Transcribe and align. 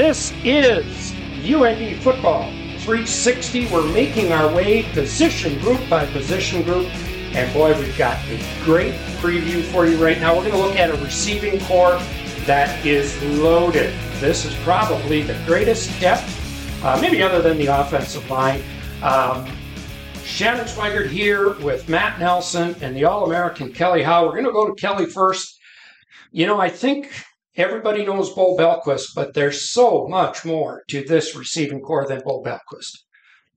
This 0.00 0.32
is 0.44 1.12
UND 1.44 2.02
Football 2.02 2.50
360. 2.78 3.66
We're 3.66 3.86
making 3.92 4.32
our 4.32 4.50
way 4.50 4.84
position 4.94 5.58
group 5.58 5.78
by 5.90 6.06
position 6.06 6.62
group. 6.62 6.86
And 7.36 7.52
boy, 7.52 7.78
we've 7.78 7.98
got 7.98 8.16
a 8.28 8.42
great 8.64 8.94
preview 9.20 9.62
for 9.62 9.84
you 9.84 10.02
right 10.02 10.18
now. 10.18 10.34
We're 10.34 10.48
going 10.48 10.54
to 10.54 10.58
look 10.58 10.76
at 10.76 10.88
a 10.88 10.94
receiving 11.04 11.60
corps 11.66 11.98
that 12.46 12.86
is 12.86 13.22
loaded. 13.40 13.92
This 14.20 14.46
is 14.46 14.54
probably 14.64 15.20
the 15.20 15.38
greatest 15.44 16.00
depth, 16.00 16.82
uh, 16.82 16.98
maybe 16.98 17.22
other 17.22 17.42
than 17.42 17.58
the 17.58 17.66
offensive 17.66 18.28
line. 18.30 18.62
Um, 19.02 19.54
Shannon 20.24 20.64
Swigert 20.64 21.08
here 21.08 21.58
with 21.58 21.90
Matt 21.90 22.18
Nelson 22.18 22.74
and 22.80 22.96
the 22.96 23.04
All 23.04 23.26
American 23.26 23.70
Kelly 23.70 24.02
Howe. 24.02 24.24
We're 24.24 24.32
going 24.32 24.46
to 24.46 24.50
go 24.50 24.66
to 24.66 24.74
Kelly 24.80 25.04
first. 25.04 25.60
You 26.32 26.46
know, 26.46 26.58
I 26.58 26.70
think 26.70 27.12
everybody 27.56 28.04
knows 28.04 28.32
Bo 28.32 28.56
Belquist, 28.56 29.14
but 29.14 29.34
there's 29.34 29.68
so 29.68 30.06
much 30.08 30.44
more 30.44 30.82
to 30.88 31.02
this 31.04 31.36
receiving 31.36 31.80
corps 31.80 32.06
than 32.06 32.22
Bo 32.24 32.42
Belquist. 32.42 32.98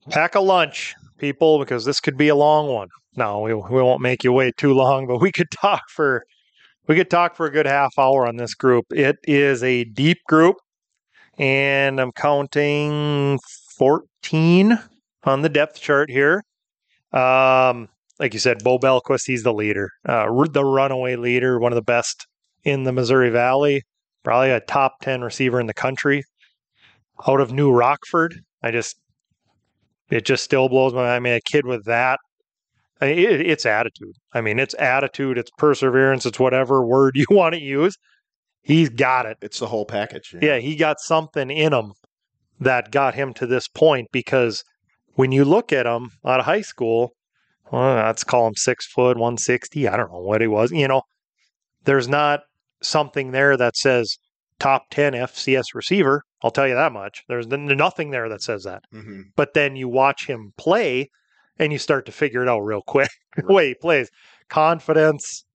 Pack 0.09 0.35
a 0.35 0.39
lunch, 0.39 0.95
people, 1.17 1.59
because 1.59 1.85
this 1.85 1.99
could 1.99 2.17
be 2.17 2.27
a 2.27 2.35
long 2.35 2.67
one. 2.67 2.89
No, 3.15 3.39
we, 3.39 3.53
we 3.53 3.81
won't 3.81 4.01
make 4.01 4.23
you 4.23 4.33
wait 4.33 4.57
too 4.57 4.73
long, 4.73 5.07
but 5.07 5.19
we 5.19 5.31
could 5.31 5.51
talk 5.51 5.83
for 5.89 6.23
we 6.87 6.95
could 6.95 7.09
talk 7.09 7.35
for 7.35 7.45
a 7.45 7.51
good 7.51 7.65
half 7.65 7.97
hour 7.97 8.27
on 8.27 8.35
this 8.35 8.53
group. 8.53 8.85
It 8.91 9.17
is 9.23 9.63
a 9.63 9.85
deep 9.85 10.17
group, 10.27 10.57
and 11.37 11.99
I'm 11.99 12.11
counting 12.11 13.39
14 13.77 14.77
on 15.23 15.41
the 15.41 15.49
depth 15.49 15.79
chart 15.79 16.09
here. 16.09 16.43
Um, 17.13 17.87
like 18.19 18.33
you 18.33 18.39
said, 18.39 18.63
Bo 18.63 18.79
Belquist, 18.79 19.25
he's 19.25 19.43
the 19.43 19.53
leader, 19.53 19.89
uh, 20.05 20.25
the 20.51 20.65
runaway 20.65 21.15
leader, 21.15 21.57
one 21.59 21.71
of 21.71 21.75
the 21.75 21.81
best 21.81 22.27
in 22.63 22.83
the 22.83 22.91
Missouri 22.91 23.29
Valley, 23.29 23.83
probably 24.23 24.51
a 24.51 24.59
top 24.59 25.01
10 25.01 25.21
receiver 25.21 25.59
in 25.59 25.67
the 25.67 25.73
country. 25.73 26.23
Out 27.27 27.41
of 27.41 27.51
New 27.51 27.71
Rockford, 27.71 28.39
I 28.61 28.71
just, 28.71 28.97
it 30.09 30.25
just 30.25 30.43
still 30.43 30.69
blows 30.69 30.93
my 30.93 31.01
mind. 31.01 31.11
I 31.11 31.19
mean, 31.19 31.33
a 31.33 31.41
kid 31.41 31.65
with 31.65 31.85
that, 31.85 32.19
I 33.03 33.07
mean, 33.07 33.19
it, 33.19 33.41
it's 33.41 33.65
attitude. 33.65 34.15
I 34.33 34.41
mean, 34.41 34.59
it's 34.59 34.73
attitude, 34.75 35.37
it's 35.37 35.51
perseverance, 35.57 36.25
it's 36.25 36.39
whatever 36.39 36.85
word 36.85 37.15
you 37.17 37.25
want 37.29 37.53
to 37.55 37.61
use. 37.61 37.97
He's 38.61 38.89
got 38.89 39.25
it. 39.25 39.37
It's 39.41 39.59
the 39.59 39.67
whole 39.67 39.85
package. 39.85 40.33
Yeah, 40.41 40.57
he 40.57 40.77
got 40.77 41.01
something 41.01 41.51
in 41.51 41.73
him 41.73 41.91
that 42.61 42.91
got 42.91 43.13
him 43.13 43.33
to 43.33 43.45
this 43.45 43.67
point 43.67 44.07
because 44.13 44.63
when 45.15 45.33
you 45.33 45.43
look 45.43 45.73
at 45.73 45.85
him 45.85 46.11
out 46.25 46.39
of 46.39 46.45
high 46.45 46.61
school, 46.61 47.13
well, 47.71 47.95
let's 48.05 48.23
call 48.23 48.47
him 48.47 48.55
six 48.55 48.85
foot, 48.85 49.17
160. 49.17 49.87
I 49.87 49.97
don't 49.97 50.11
know 50.11 50.19
what 50.19 50.39
he 50.39 50.47
was. 50.47 50.71
You 50.71 50.87
know, 50.87 51.01
there's 51.83 52.07
not 52.07 52.41
something 52.83 53.31
there 53.31 53.57
that 53.57 53.75
says 53.75 54.17
top 54.59 54.89
10 54.91 55.13
FCS 55.13 55.73
receiver. 55.73 56.23
I'll 56.43 56.51
tell 56.51 56.67
you 56.67 56.75
that 56.75 56.91
much. 56.91 57.23
There's 57.27 57.47
nothing 57.47 58.11
there 58.11 58.29
that 58.29 58.41
says 58.41 58.63
that. 58.63 58.83
Mm-hmm. 58.93 59.21
But 59.35 59.53
then 59.53 59.75
you 59.75 59.87
watch 59.87 60.27
him 60.27 60.53
play 60.57 61.09
and 61.57 61.71
you 61.71 61.79
start 61.79 62.05
to 62.05 62.11
figure 62.11 62.43
it 62.43 62.49
out 62.49 62.61
real 62.61 62.81
quick. 62.81 63.09
the 63.37 63.51
way 63.51 63.69
he 63.69 63.75
plays. 63.75 64.09
Confidence, 64.49 65.45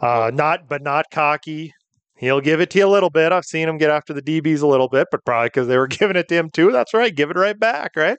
uh, 0.00 0.30
not, 0.34 0.68
but 0.68 0.82
not 0.82 1.06
cocky. 1.10 1.72
He'll 2.16 2.40
give 2.40 2.60
it 2.60 2.70
to 2.70 2.78
you 2.78 2.86
a 2.86 2.88
little 2.88 3.10
bit. 3.10 3.32
I've 3.32 3.44
seen 3.44 3.68
him 3.68 3.78
get 3.78 3.90
after 3.90 4.12
the 4.12 4.22
DBs 4.22 4.62
a 4.62 4.66
little 4.66 4.88
bit, 4.88 5.08
but 5.10 5.24
probably 5.24 5.48
because 5.48 5.68
they 5.68 5.78
were 5.78 5.86
giving 5.88 6.16
it 6.16 6.28
to 6.28 6.34
him 6.36 6.50
too. 6.50 6.70
That's 6.72 6.94
right. 6.94 7.14
Give 7.14 7.30
it 7.30 7.36
right 7.36 7.58
back, 7.58 7.92
right? 7.96 8.18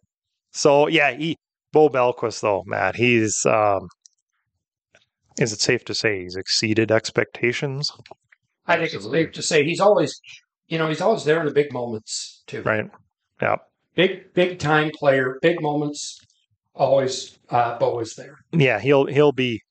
So 0.52 0.88
yeah, 0.88 1.12
he 1.12 1.38
Bo 1.72 1.90
Belquist 1.90 2.42
though, 2.42 2.64
Matt, 2.66 2.96
he's 2.96 3.46
um 3.46 3.90
is 5.40 5.54
it 5.54 5.62
safe 5.62 5.84
to 5.86 5.94
say 5.94 6.24
he's 6.24 6.36
exceeded 6.36 6.92
expectations? 6.92 7.92
I 8.68 8.78
think 8.78 8.94
it's 8.94 9.10
safe 9.10 9.32
to 9.34 9.42
say 9.42 9.64
he's 9.64 9.80
always, 9.80 10.20
you 10.68 10.78
know, 10.78 10.88
he's 10.88 11.02
always 11.02 11.24
there 11.24 11.40
in 11.40 11.46
the 11.46 11.54
big 11.54 11.72
moments 11.72 12.44
too. 12.48 12.62
Right. 12.64 12.90
Yeah. 13.42 13.58
Big, 13.96 14.34
big 14.34 14.60
time 14.60 14.92
player, 14.94 15.38
big 15.42 15.62
moments. 15.62 16.20
Always, 16.74 17.38
uh, 17.50 17.78
Bo 17.78 18.00
is 18.00 18.16
there. 18.16 18.36
Yeah, 18.52 18.80
he'll 18.80 19.06
he'll 19.06 19.32
be 19.32 19.62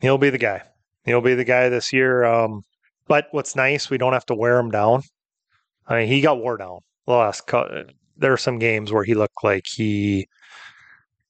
he'll 0.00 0.18
be 0.18 0.30
the 0.30 0.38
guy. 0.38 0.62
He'll 1.04 1.20
be 1.20 1.36
the 1.36 1.44
guy 1.44 1.68
this 1.68 1.92
year. 1.92 2.24
Um, 2.24 2.62
but 3.06 3.26
what's 3.30 3.54
nice, 3.54 3.88
we 3.88 3.98
don't 3.98 4.12
have 4.12 4.26
to 4.26 4.34
wear 4.34 4.58
him 4.58 4.70
down. 4.70 5.02
I 5.86 6.00
mean, 6.00 6.08
he 6.08 6.20
got 6.20 6.38
wore 6.38 6.56
down 6.56 6.80
the 7.06 7.12
last. 7.12 7.46
Cu- 7.46 7.84
there 8.16 8.32
are 8.32 8.36
some 8.36 8.58
games 8.58 8.92
where 8.92 9.04
he 9.04 9.14
looked 9.14 9.42
like 9.44 9.64
he 9.66 10.26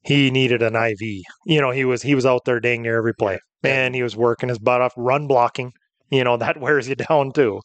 he 0.02 0.30
needed 0.30 0.62
an 0.62 0.74
IV. 0.74 1.00
You 1.46 1.60
know, 1.60 1.70
he 1.70 1.84
was 1.84 2.02
he 2.02 2.14
was 2.14 2.26
out 2.26 2.44
there 2.44 2.60
dang 2.60 2.82
near 2.82 2.96
every 2.96 3.14
play, 3.14 3.38
and 3.62 3.94
he 3.94 4.02
was 4.02 4.16
working 4.16 4.48
his 4.48 4.58
butt 4.58 4.80
off, 4.80 4.92
run 4.96 5.26
blocking. 5.26 5.72
You 6.10 6.24
know, 6.24 6.36
that 6.36 6.60
wears 6.60 6.88
you 6.88 6.94
down 6.94 7.32
too. 7.32 7.60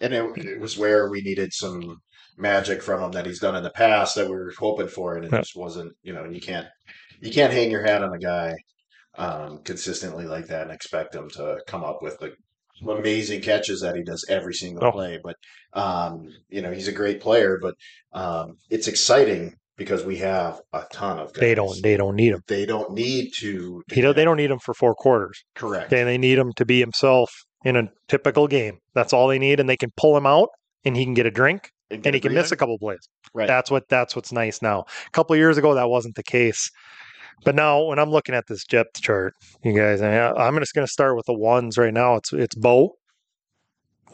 And 0.00 0.12
it, 0.12 0.36
it 0.44 0.60
was 0.60 0.76
where 0.76 1.08
we 1.08 1.22
needed 1.22 1.52
some 1.52 1.98
magic 2.36 2.82
from 2.82 3.02
him 3.02 3.12
that 3.12 3.24
he's 3.26 3.40
done 3.40 3.56
in 3.56 3.62
the 3.62 3.70
past 3.70 4.14
that 4.16 4.26
we 4.28 4.34
were 4.34 4.52
hoping 4.58 4.88
for, 4.88 5.16
and 5.16 5.24
it 5.24 5.32
Yeah. 5.32 5.38
just 5.40 5.56
wasn't. 5.56 5.92
You 6.02 6.12
know, 6.12 6.24
you 6.24 6.40
can't 6.40 6.66
you 7.20 7.30
can't 7.32 7.52
hang 7.52 7.70
your 7.70 7.82
hat 7.82 8.02
on 8.02 8.12
a 8.14 8.18
guy 8.18 8.54
um, 9.16 9.62
consistently 9.64 10.26
like 10.26 10.46
that 10.48 10.62
and 10.62 10.70
expect 10.70 11.14
him 11.14 11.30
to 11.30 11.58
come 11.66 11.82
up 11.82 12.02
with 12.02 12.18
the 12.18 12.32
amazing 12.86 13.40
catches 13.40 13.80
that 13.80 13.96
he 13.96 14.02
does 14.02 14.26
every 14.28 14.52
single 14.52 14.84
Oh. 14.84 14.92
play. 14.92 15.18
But 15.22 15.36
um, 15.72 16.28
you 16.50 16.60
know, 16.60 16.72
he's 16.72 16.88
a 16.88 16.92
great 16.92 17.20
player. 17.20 17.58
But 17.60 17.74
um, 18.12 18.58
it's 18.70 18.88
exciting 18.88 19.54
because 19.76 20.04
we 20.04 20.16
have 20.16 20.60
a 20.72 20.84
ton 20.92 21.18
of 21.18 21.32
guys. 21.32 21.40
They 21.40 21.54
don't 21.54 21.82
they 21.82 21.96
don't 21.96 22.16
need 22.16 22.32
him. 22.32 22.42
They 22.46 22.66
don't 22.66 22.92
need 22.92 23.32
to. 23.38 23.82
He 23.92 24.00
don't, 24.00 24.16
they 24.16 24.24
don't 24.24 24.36
need 24.36 24.50
him 24.50 24.58
for 24.58 24.74
four 24.74 24.94
quarters. 24.94 25.42
Correct. 25.54 25.92
Okay, 25.92 26.04
they 26.04 26.18
need 26.18 26.38
him 26.38 26.52
to 26.56 26.64
be 26.64 26.80
himself 26.80 27.30
in 27.64 27.76
a 27.76 27.88
typical 28.08 28.46
game. 28.46 28.78
That's 28.94 29.12
all 29.12 29.28
they 29.28 29.38
need, 29.38 29.60
and 29.60 29.68
they 29.68 29.76
can 29.76 29.90
pull 29.96 30.16
him 30.16 30.26
out, 30.26 30.48
and 30.84 30.96
he 30.96 31.04
can 31.04 31.14
get 31.14 31.26
a 31.26 31.30
drink, 31.30 31.70
and 31.90 32.14
he 32.14 32.20
can 32.20 32.34
miss 32.34 32.52
a 32.52 32.56
couple 32.56 32.78
plays. 32.78 33.08
Right. 33.34 33.46
That's 33.48 33.70
what 33.70 33.88
that's 33.88 34.16
what's 34.16 34.32
nice 34.32 34.62
now. 34.62 34.80
A 35.06 35.10
couple 35.10 35.34
of 35.34 35.38
years 35.38 35.58
ago, 35.58 35.74
that 35.74 35.88
wasn't 35.88 36.14
the 36.14 36.22
case. 36.22 36.70
But 37.44 37.54
now, 37.54 37.84
when 37.84 37.98
I'm 37.98 38.10
looking 38.10 38.34
at 38.34 38.44
this 38.48 38.64
depth 38.64 39.02
chart, 39.02 39.34
you 39.62 39.76
guys, 39.76 40.00
I 40.00 40.10
mean, 40.10 40.32
I'm 40.38 40.58
just 40.58 40.74
going 40.74 40.86
to 40.86 40.92
start 40.92 41.16
with 41.16 41.26
the 41.26 41.34
ones 41.34 41.76
right 41.76 41.92
now. 41.92 42.14
It's 42.16 42.32
it's 42.32 42.54
Bo, 42.54 42.92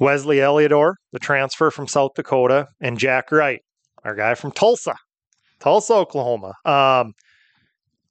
Wesley 0.01 0.39
Eliodor, 0.39 0.95
the 1.12 1.21
transfer 1.21 1.71
from 1.71 1.87
South 1.87 2.11
Dakota, 2.17 2.67
and 2.81 2.99
Jack 2.99 3.31
Wright, 3.31 3.61
our 4.05 4.17
guy 4.17 4.34
from 4.34 4.51
Tulsa, 4.51 4.97
Tulsa, 5.62 5.95
Oklahoma. 5.95 6.55
Um, 6.65 7.12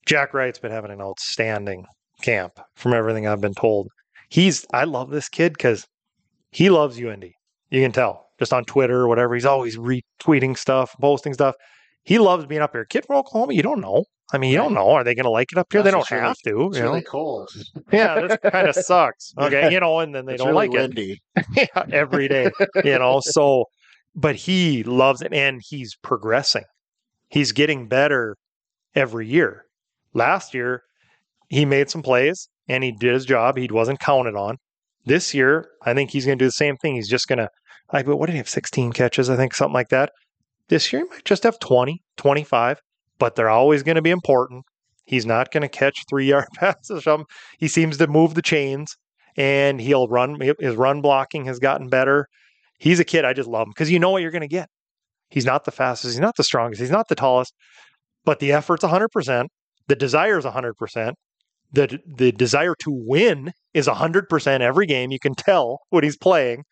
Jack 0.06 0.34
Wright's 0.34 0.58
been 0.58 0.72
having 0.72 0.92
an 0.92 1.02
outstanding 1.02 1.86
camp, 2.22 2.54
from 2.76 2.94
everything 2.94 3.28
I've 3.28 3.42
been 3.42 3.54
told. 3.54 3.90
He's 4.30 4.66
I 4.74 4.86
love 4.86 5.10
this 5.10 5.28
kid 5.28 5.54
because 5.54 5.86
he 6.52 6.70
loves 6.70 6.98
UND. 6.98 7.26
You 7.70 7.82
can 7.82 7.92
tell 7.92 8.28
just 8.40 8.54
on 8.54 8.64
Twitter 8.64 9.02
or 9.02 9.08
whatever. 9.08 9.36
He's 9.36 9.46
always 9.46 9.78
retweeting 9.78 10.58
stuff, 10.58 10.96
posting 11.02 11.34
stuff. 11.34 11.56
He 12.04 12.20
loves 12.20 12.46
being 12.46 12.62
up 12.62 12.72
here. 12.72 12.86
Kid 12.86 13.06
from 13.06 13.18
Oklahoma, 13.18 13.54
you 13.54 13.62
don't 13.62 13.82
know. 13.82 14.06
I 14.34 14.38
mean, 14.38 14.52
you 14.52 14.58
don't 14.58 14.74
know. 14.74 14.92
Are 14.92 15.04
they 15.04 15.14
going 15.14 15.26
to 15.26 15.30
like 15.30 15.52
it 15.52 15.58
up 15.58 15.68
here? 15.72 15.84
they 15.84 15.92
don't 15.92 16.00
it's 16.00 16.10
have 16.10 16.38
to. 16.46 16.68
It's 16.68 16.78
you 16.78 16.84
know? 16.84 16.92
really 16.92 17.04
cold. 17.04 17.50
Yeah, 17.92 18.28
that 18.28 18.42
kind 18.42 18.70
of 18.70 18.76
sucks. 18.76 19.34
Okay, 19.38 19.74
you 19.74 19.80
know, 19.82 20.00
and 20.00 20.16
then 20.16 20.26
they 20.26 20.36
It's 20.36 20.42
don't 20.42 20.56
really 20.56 20.70
like 20.70 20.94
it 20.98 21.20
yeah, 21.54 21.84
every 21.92 22.30
day, 22.30 22.50
you 22.86 22.98
know. 22.98 23.20
So, 23.22 23.66
but 24.16 24.38
he 24.38 24.84
loves 24.84 25.22
it 25.22 25.34
and 25.34 25.62
he's 25.62 25.96
progressing. 26.02 26.64
He's 27.32 27.54
getting 27.54 27.88
better 27.88 28.36
every 28.94 29.26
year. 29.26 29.66
Last 30.14 30.54
year, 30.54 30.84
he 31.50 31.64
made 31.66 31.90
some 31.90 32.02
plays 32.02 32.50
and 32.68 32.84
he 32.84 32.92
did 32.92 33.14
his 33.14 33.26
job. 33.26 33.58
He 33.58 33.68
wasn't 33.72 34.00
counted 34.00 34.36
on. 34.36 34.58
This 35.06 35.34
year, 35.34 35.70
I 35.84 35.94
think 35.94 36.12
he's 36.12 36.26
going 36.26 36.38
to 36.38 36.44
do 36.44 36.48
the 36.48 36.52
same 36.52 36.76
thing. 36.78 36.96
He's 36.96 37.10
just 37.10 37.28
going 37.28 37.40
to, 37.40 37.50
I 37.90 38.04
what 38.04 38.26
did 38.28 38.34
he 38.34 38.38
have? 38.38 38.50
16 38.50 38.92
catches, 38.92 39.30
I 39.30 39.38
think, 39.38 39.56
something 39.56 39.74
like 39.74 39.90
that. 39.90 40.12
This 40.68 40.92
year, 40.92 41.04
he 41.04 41.10
might 41.10 41.26
just 41.26 41.44
have 41.44 41.58
20, 41.60 42.02
25, 42.18 42.80
but 43.18 43.36
they're 43.36 43.50
always 43.50 43.82
going 43.82 43.96
to 43.96 44.02
be 44.02 44.12
important. 44.12 44.66
He's 45.06 45.26
not 45.26 45.52
going 45.52 45.62
to 45.62 45.70
catch 45.70 46.04
three 46.10 46.28
yard 46.28 46.48
passes. 46.56 46.92
or 46.92 47.02
something. 47.02 47.28
He 47.60 47.70
seems 47.70 47.98
to 47.98 48.08
move 48.08 48.34
the 48.34 48.42
chains 48.42 48.96
and 49.38 49.80
he'll 49.80 50.08
run. 50.10 50.38
His 50.60 50.76
run 50.76 51.02
blocking 51.02 51.46
has 51.46 51.60
gotten 51.60 51.88
better. 51.88 52.28
He's 52.78 53.00
a 53.00 53.06
kid. 53.06 53.24
I 53.24 53.34
just 53.34 53.50
love 53.50 53.68
him 53.68 53.72
because 53.72 53.90
you 53.90 54.00
know 54.00 54.10
what 54.10 54.22
you're 54.22 54.32
going 54.32 54.42
to 54.42 54.48
get. 54.48 54.68
He's 55.32 55.46
not 55.46 55.66
the 55.66 55.72
fastest. 55.72 56.14
He's 56.14 56.20
not 56.20 56.36
the 56.36 56.44
strongest. 56.44 56.82
He's 56.82 56.92
not 56.92 57.08
the 57.08 57.16
tallest, 57.16 57.54
but 58.26 58.40
the 58.40 58.52
effort's 58.52 58.84
100%. 58.84 59.48
The 59.88 59.96
desire 59.96 60.38
is 60.38 60.46
100%. 60.46 61.14
The, 61.74 62.00
the 62.06 62.32
desire 62.34 62.76
to 62.80 62.92
win 62.92 63.54
is 63.74 63.88
100% 63.88 64.60
every 64.60 64.86
game. 64.86 65.12
You 65.12 65.20
can 65.20 65.34
tell 65.34 65.80
what 65.90 66.04
he's 66.04 66.18
playing, 66.18 66.64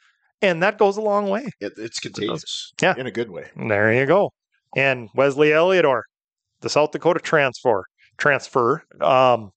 and 0.41 0.61
that 0.61 0.77
goes 0.77 0.97
a 0.97 1.01
long 1.01 1.29
way. 1.29 1.49
It, 1.61 1.73
it's 1.77 1.99
contagious. 1.99 2.73
Yeah. 2.81 2.95
In 2.97 3.07
a 3.07 3.11
good 3.11 3.31
way. 3.31 3.45
There 3.55 3.93
you 3.93 4.05
go. 4.05 4.31
And 4.75 5.09
Wesley 5.15 5.49
Eliodor, 5.49 6.01
the 6.61 6.69
South 6.69 6.91
Dakota 6.91 7.21
transfer, 7.21 7.85
transfer, 8.17 8.83
um, 9.01 9.51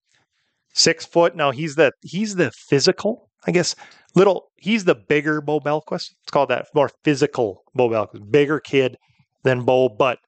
six 0.72 1.04
foot. 1.04 1.36
Now 1.36 1.50
he's 1.50 1.74
the 1.74 1.92
he's 2.02 2.36
the 2.36 2.50
physical, 2.52 3.28
I 3.46 3.50
guess. 3.50 3.74
Little, 4.14 4.50
he's 4.56 4.84
the 4.84 4.94
bigger 4.94 5.40
Bo 5.40 5.58
Belquist. 5.58 5.88
Let's 5.90 6.30
call 6.30 6.46
that 6.48 6.66
more 6.74 6.90
physical 7.02 7.62
Bo 7.74 7.88
Belquist, 7.88 8.30
bigger 8.30 8.60
kid 8.60 8.96
than 9.42 9.64
Bo, 9.64 9.88
but 9.88 10.18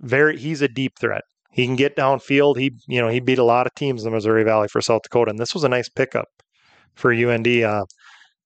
very 0.00 0.36
he's 0.38 0.62
a 0.62 0.68
deep 0.68 0.98
threat. 0.98 1.22
He 1.50 1.66
can 1.66 1.76
get 1.76 1.96
downfield. 1.96 2.58
He 2.58 2.72
you 2.86 3.00
know 3.00 3.08
he 3.08 3.20
beat 3.20 3.38
a 3.38 3.44
lot 3.44 3.66
of 3.66 3.74
teams 3.74 4.02
in 4.02 4.10
the 4.10 4.14
Missouri 4.14 4.44
Valley 4.44 4.68
for 4.68 4.80
South 4.80 5.02
Dakota, 5.02 5.30
and 5.30 5.38
this 5.38 5.54
was 5.54 5.64
a 5.64 5.68
nice 5.68 5.88
pickup 5.88 6.28
for 6.94 7.12
UND. 7.12 7.46
Uh, 7.46 7.84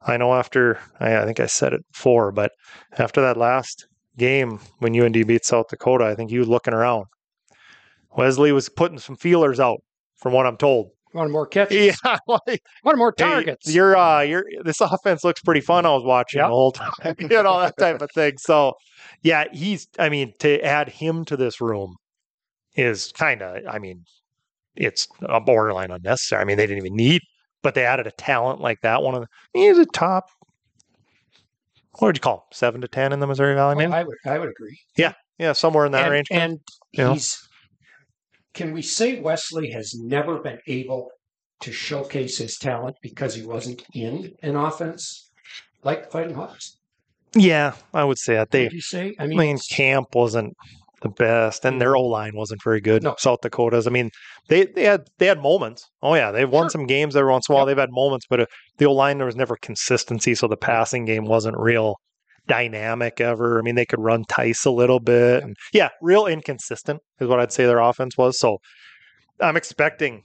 I 0.03 0.17
know 0.17 0.35
after 0.35 0.79
I, 1.01 1.17
I 1.17 1.25
think 1.25 1.41
I 1.41 1.47
said 1.47 1.73
it 1.73 1.83
before, 1.93 2.33
but 2.33 2.53
after 2.99 3.21
that 3.23 3.37
last 3.37 3.87
game 4.17 4.61
when 4.79 4.99
UND 4.99 5.27
beat 5.27 5.45
South 5.45 5.67
Dakota, 5.69 6.05
I 6.05 6.15
think 6.15 6.31
he 6.31 6.39
was 6.39 6.49
looking 6.49 6.75
around. 6.75 7.07
Wesley 8.17 8.53
was 8.53 8.69
putting 8.69 8.99
some 8.99 9.17
feelers 9.17 9.59
out, 9.59 9.81
from 10.17 10.33
what 10.33 10.47
I'm 10.47 10.57
told. 10.57 10.91
Want 11.14 11.31
more 11.31 11.46
catches. 11.46 11.99
Yeah, 12.05 12.19
like, 12.46 12.62
One 12.82 12.99
more 12.99 13.14
hey, 13.16 13.25
targets. 13.25 13.72
your 13.72 13.96
uh, 13.96 14.20
your 14.20 14.44
this 14.64 14.81
offense 14.81 15.22
looks 15.25 15.40
pretty 15.40 15.61
fun. 15.61 15.87
I 15.87 15.90
was 15.90 16.02
watching 16.05 16.40
Yeah. 16.40 16.49
the 16.49 16.52
whole 16.55 16.72
time, 16.72 16.93
you 17.19 17.28
know 17.28 17.61
that 17.61 17.76
type 17.78 18.02
of 18.02 18.11
thing. 18.11 18.37
So, 18.38 18.75
yeah, 19.22 19.44
he's. 19.52 19.87
I 19.99 20.08
mean, 20.08 20.32
to 20.40 20.61
add 20.62 20.88
him 20.88 21.25
to 21.26 21.37
this 21.37 21.61
room 21.61 21.94
is 22.75 23.12
kind 23.12 23.43
of. 23.43 23.62
I 23.69 23.78
mean, 23.78 24.05
it's 24.75 25.06
a 25.22 25.40
borderline 25.40 25.93
unnecessary. 25.93 26.43
I 26.43 26.44
mean, 26.44 26.56
they 26.56 26.66
didn't 26.66 26.84
even 26.84 26.96
need, 26.96 27.22
but 27.62 27.75
they 27.76 27.84
added 27.87 28.08
a 28.08 28.12
talent 28.12 28.61
like 28.61 28.81
that. 28.82 29.02
One 29.02 29.14
of 29.14 29.20
the, 29.22 29.28
he's 29.52 29.78
a 29.78 29.87
top. 29.87 30.25
What 32.00 32.08
would 32.08 32.16
you 32.16 32.20
call 32.20 32.38
him? 32.38 32.43
Seven 32.52 32.81
to 32.81 32.88
ten 32.88 33.12
in 33.12 33.20
the 33.20 33.26
Missouri 33.28 33.55
Valley, 33.55 33.87
Oh. 33.87 33.90
I 33.93 34.02
would 34.02 34.16
I 34.26 34.38
would 34.40 34.49
agree. 34.49 34.76
yeah, 34.96 35.12
yeah, 35.38 35.52
somewhere 35.52 35.87
in 35.87 35.93
that 35.93 36.02
and, 36.06 36.11
range. 36.12 36.26
And 36.32 36.58
he's 36.90 37.40
can 38.55 38.73
we 38.73 38.83
say 38.83 39.21
Wesley 39.21 39.71
has 39.73 39.95
never 39.95 40.39
been 40.39 40.59
able 40.67 41.11
to 41.61 41.73
showcase 41.73 42.39
his 42.39 42.56
talent 42.56 42.97
because 43.03 43.35
he 43.35 43.43
wasn't 43.43 43.85
in 43.95 44.33
an 44.43 44.56
offense 44.56 45.31
like 45.83 46.05
the 46.05 46.11
Fighting 46.11 46.35
Hawks? 46.35 46.79
yeah, 47.37 47.75
I 47.93 48.05
would 48.05 48.19
say 48.19 48.35
that 48.35 48.51
they. 48.51 48.71
You 48.71 48.81
say? 48.81 49.15
I 49.19 49.25
I 49.25 49.27
mean, 49.27 49.39
mean, 49.39 49.59
camp 49.71 50.15
wasn't 50.15 50.55
the 51.03 51.09
best, 51.09 51.65
and 51.65 51.81
their 51.81 51.97
O 51.97 52.03
line 52.03 52.33
wasn't 52.35 52.62
very 52.62 52.81
good. 52.81 53.03
No. 53.03 53.15
South 53.19 53.41
Dakota's. 53.43 53.87
I 53.87 53.91
mean, 53.91 54.11
they 54.49 54.67
they 54.67 54.85
had 54.85 55.09
they 55.19 55.27
had 55.27 55.41
moments. 55.43 55.85
Oh 56.03 56.15
yeah, 56.15 56.31
they've 56.31 56.49
won 56.49 56.65
Sure. 56.65 56.71
some 56.71 56.87
games 56.87 57.17
every 57.17 57.31
once 57.33 57.49
in 57.49 57.53
a 57.53 57.57
while. 57.57 57.67
Yep. 57.67 57.77
They've 57.77 57.83
had 57.83 57.91
moments, 57.93 58.27
but 58.31 58.41
uh, 58.41 58.47
the 58.79 58.87
O 58.87 58.93
line 58.93 59.19
there 59.19 59.27
was 59.27 59.37
never 59.37 59.57
consistency, 59.61 60.35
so 60.35 60.47
the 60.49 60.57
passing 60.57 61.05
game 61.05 61.25
wasn't 61.25 61.57
real 61.59 61.97
dynamic 62.46 63.20
ever. 63.20 63.58
I 63.58 63.62
mean, 63.62 63.75
they 63.75 63.87
could 63.87 64.00
run 64.00 64.25
Tice 64.29 64.64
a 64.64 64.70
little 64.70 65.00
bit, 65.00 65.43
and 65.43 65.56
yeah, 65.73 65.88
real 66.02 66.26
inconsistent 66.26 67.00
is 67.20 67.29
what 67.29 67.41
I'd 67.41 67.52
say 67.52 67.67
their 67.67 67.81
offense 67.81 68.17
was. 68.17 68.38
So 68.38 68.58
I'm 69.41 69.56
expecting 69.56 70.23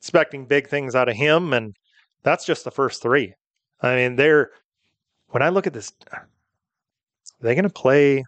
expecting 0.00 0.46
big 0.46 0.68
things 0.68 0.94
out 0.94 1.08
of 1.08 1.16
him, 1.16 1.52
and 1.52 1.74
that's 2.22 2.44
just 2.44 2.64
the 2.64 2.70
first 2.70 3.02
three. 3.02 3.34
I 3.82 3.96
mean, 3.96 4.16
they're 4.16 4.50
when 5.28 5.42
I 5.42 5.48
look 5.48 5.66
at 5.66 5.72
this, 5.72 5.92
are 6.12 6.26
they 7.40 7.54
going 7.54 7.64
to 7.64 7.70
play 7.70 8.24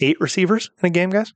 eight 0.00 0.20
receivers 0.20 0.70
in 0.82 0.86
a 0.86 0.90
game, 0.90 1.10
guys? 1.10 1.32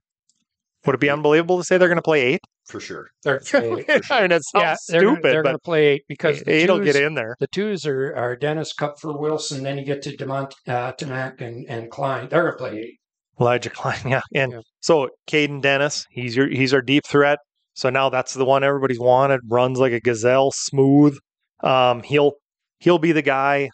Would 0.85 0.95
it 0.95 1.01
be 1.01 1.09
unbelievable 1.09 1.57
to 1.57 1.63
say 1.63 1.77
they're 1.77 1.87
going 1.87 1.97
to 1.97 2.01
play 2.01 2.21
eight? 2.21 2.41
For 2.65 2.79
sure. 2.79 3.09
they're, 3.23 3.41
I 3.53 3.59
mean, 3.61 3.85
it 3.87 4.05
sounds 4.05 4.41
yeah, 4.55 4.75
they're, 4.89 5.01
stupid, 5.01 5.21
gonna, 5.21 5.21
they're 5.21 5.43
going 5.43 5.55
to 5.55 5.59
play 5.59 5.85
eight 5.87 6.03
because 6.07 6.41
the 6.41 6.51
eight 6.51 6.69
will 6.69 6.79
get 6.79 6.95
in 6.95 7.13
there. 7.13 7.35
the 7.39 7.47
twos 7.47 7.85
are, 7.85 8.15
are 8.15 8.35
Dennis 8.35 8.73
Kupfer, 8.73 9.17
Wilson. 9.19 9.63
Then 9.63 9.77
you 9.77 9.85
get 9.85 10.01
to 10.03 10.15
Demont 10.17 10.53
uh, 10.67 10.93
Tamak 10.93 11.41
and, 11.41 11.65
and 11.69 11.89
Klein. 11.91 12.27
They're 12.29 12.41
going 12.41 12.53
to 12.53 12.57
play 12.57 12.79
eight. 12.83 12.99
Elijah 13.39 13.69
Klein, 13.69 13.99
yeah, 14.07 14.21
and 14.33 14.53
Yeah. 14.53 14.59
so 14.79 15.09
Caden 15.27 15.61
Dennis, 15.61 16.05
he's 16.09 16.35
your 16.35 16.47
he's 16.47 16.73
our 16.73 16.81
deep 16.81 17.05
threat. 17.05 17.39
So 17.73 17.89
now 17.89 18.09
that's 18.09 18.33
the 18.33 18.45
one 18.45 18.63
everybody's 18.63 18.99
wanted. 18.99 19.41
Runs 19.49 19.77
like 19.77 19.91
a 19.91 19.99
gazelle, 19.99 20.51
smooth. 20.51 21.17
Um, 21.61 22.01
he'll 22.03 22.33
he'll 22.79 22.97
be 22.99 23.11
the 23.11 23.21
guy, 23.21 23.69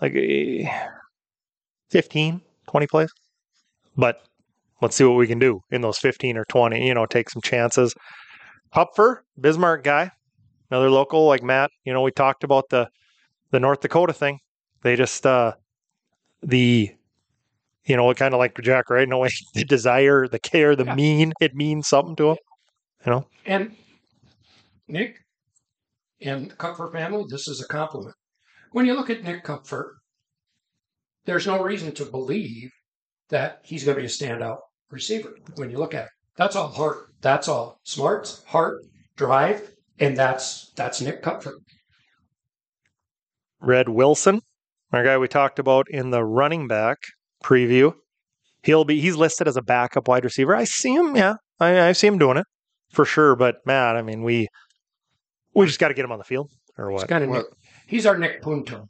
like 0.00 0.14
eh, 0.14 0.68
15, 1.90 2.40
20 2.68 2.86
plays. 2.86 3.10
But 3.96 4.22
let's 4.80 4.96
see 4.96 5.04
what 5.04 5.16
we 5.16 5.26
can 5.26 5.38
do 5.38 5.60
in 5.70 5.80
those 5.80 5.98
15 5.98 6.36
or 6.36 6.44
20, 6.46 6.86
you 6.86 6.94
know, 6.94 7.06
take 7.06 7.28
some 7.30 7.42
chances. 7.42 7.94
Hupfer, 8.74 9.18
Bismarck 9.38 9.84
guy, 9.84 10.10
another 10.70 10.90
local 10.90 11.26
like 11.26 11.42
Matt, 11.42 11.70
you 11.84 11.92
know, 11.92 12.02
we 12.02 12.10
talked 12.10 12.44
about 12.44 12.68
the 12.70 12.88
the 13.50 13.60
North 13.60 13.80
Dakota 13.80 14.12
thing. 14.12 14.38
They 14.82 14.96
just 14.96 15.26
uh 15.26 15.52
the 16.42 16.94
you 17.84 17.96
know, 17.96 18.14
kind 18.14 18.32
of 18.32 18.38
like 18.38 18.56
Jack, 18.60 18.90
right? 18.90 19.08
No 19.08 19.18
way 19.18 19.30
the 19.54 19.64
desire, 19.64 20.28
the 20.28 20.38
care, 20.38 20.76
the 20.76 20.84
Yeah. 20.84 20.94
mean, 20.94 21.32
it 21.40 21.54
means 21.54 21.88
something 21.88 22.16
to 22.16 22.30
him. 22.30 22.36
You 23.04 23.12
know? 23.12 23.26
And 23.44 23.76
Nick 24.88 25.18
and 26.20 26.50
the 26.50 26.54
Comfort 26.54 26.92
family, 26.92 27.24
this 27.28 27.48
is 27.48 27.60
a 27.60 27.66
compliment. 27.66 28.14
When 28.70 28.86
you 28.86 28.94
look 28.94 29.10
at 29.10 29.24
Nick 29.24 29.42
Comfort, 29.44 29.96
there's 31.24 31.46
no 31.46 31.62
reason 31.62 31.92
to 31.92 32.04
believe 32.04 32.70
that 33.28 33.60
he's 33.64 33.84
going 33.84 33.96
to 33.96 34.00
be 34.00 34.06
a 34.06 34.08
standout 34.08 34.58
receiver 34.90 35.34
when 35.56 35.70
you 35.70 35.78
look 35.78 35.94
at 35.94 36.04
it. 36.04 36.10
That's 36.36 36.56
all 36.56 36.68
heart. 36.68 37.11
That's 37.22 37.48
all 37.48 37.80
smarts, 37.84 38.42
heart, 38.44 38.82
drive, 39.16 39.70
and 39.98 40.16
that's 40.16 40.72
that's 40.76 41.00
Nick 41.00 41.22
Comfort. 41.22 41.54
Red 43.60 43.88
Wilson, 43.88 44.40
our 44.92 45.04
guy 45.04 45.16
we 45.16 45.28
talked 45.28 45.58
about 45.58 45.86
in 45.88 46.10
the 46.10 46.24
running 46.24 46.66
back 46.66 46.98
preview. 47.42 47.94
He'll 48.64 48.84
be 48.84 49.00
he's 49.00 49.16
listed 49.16 49.48
as 49.48 49.56
a 49.56 49.62
backup 49.62 50.08
wide 50.08 50.24
receiver. 50.24 50.54
I 50.54 50.64
see 50.64 50.94
him, 50.94 51.16
yeah. 51.16 51.34
I, 51.60 51.88
I 51.88 51.92
see 51.92 52.08
him 52.08 52.18
doing 52.18 52.36
it 52.36 52.46
for 52.90 53.04
sure. 53.04 53.36
But 53.36 53.56
Matt, 53.64 53.96
I 53.96 54.02
mean, 54.02 54.22
we 54.22 54.48
we 55.54 55.66
just 55.66 55.78
got 55.78 55.88
to 55.88 55.94
get 55.94 56.04
him 56.04 56.12
on 56.12 56.18
the 56.18 56.24
field 56.24 56.50
or 56.76 56.90
what? 56.90 57.08
kind 57.08 57.24
of 57.24 57.30
Nick. 57.30 57.46
He's 57.86 58.06
our 58.06 58.18
Nick 58.18 58.42
Punto. 58.42 58.88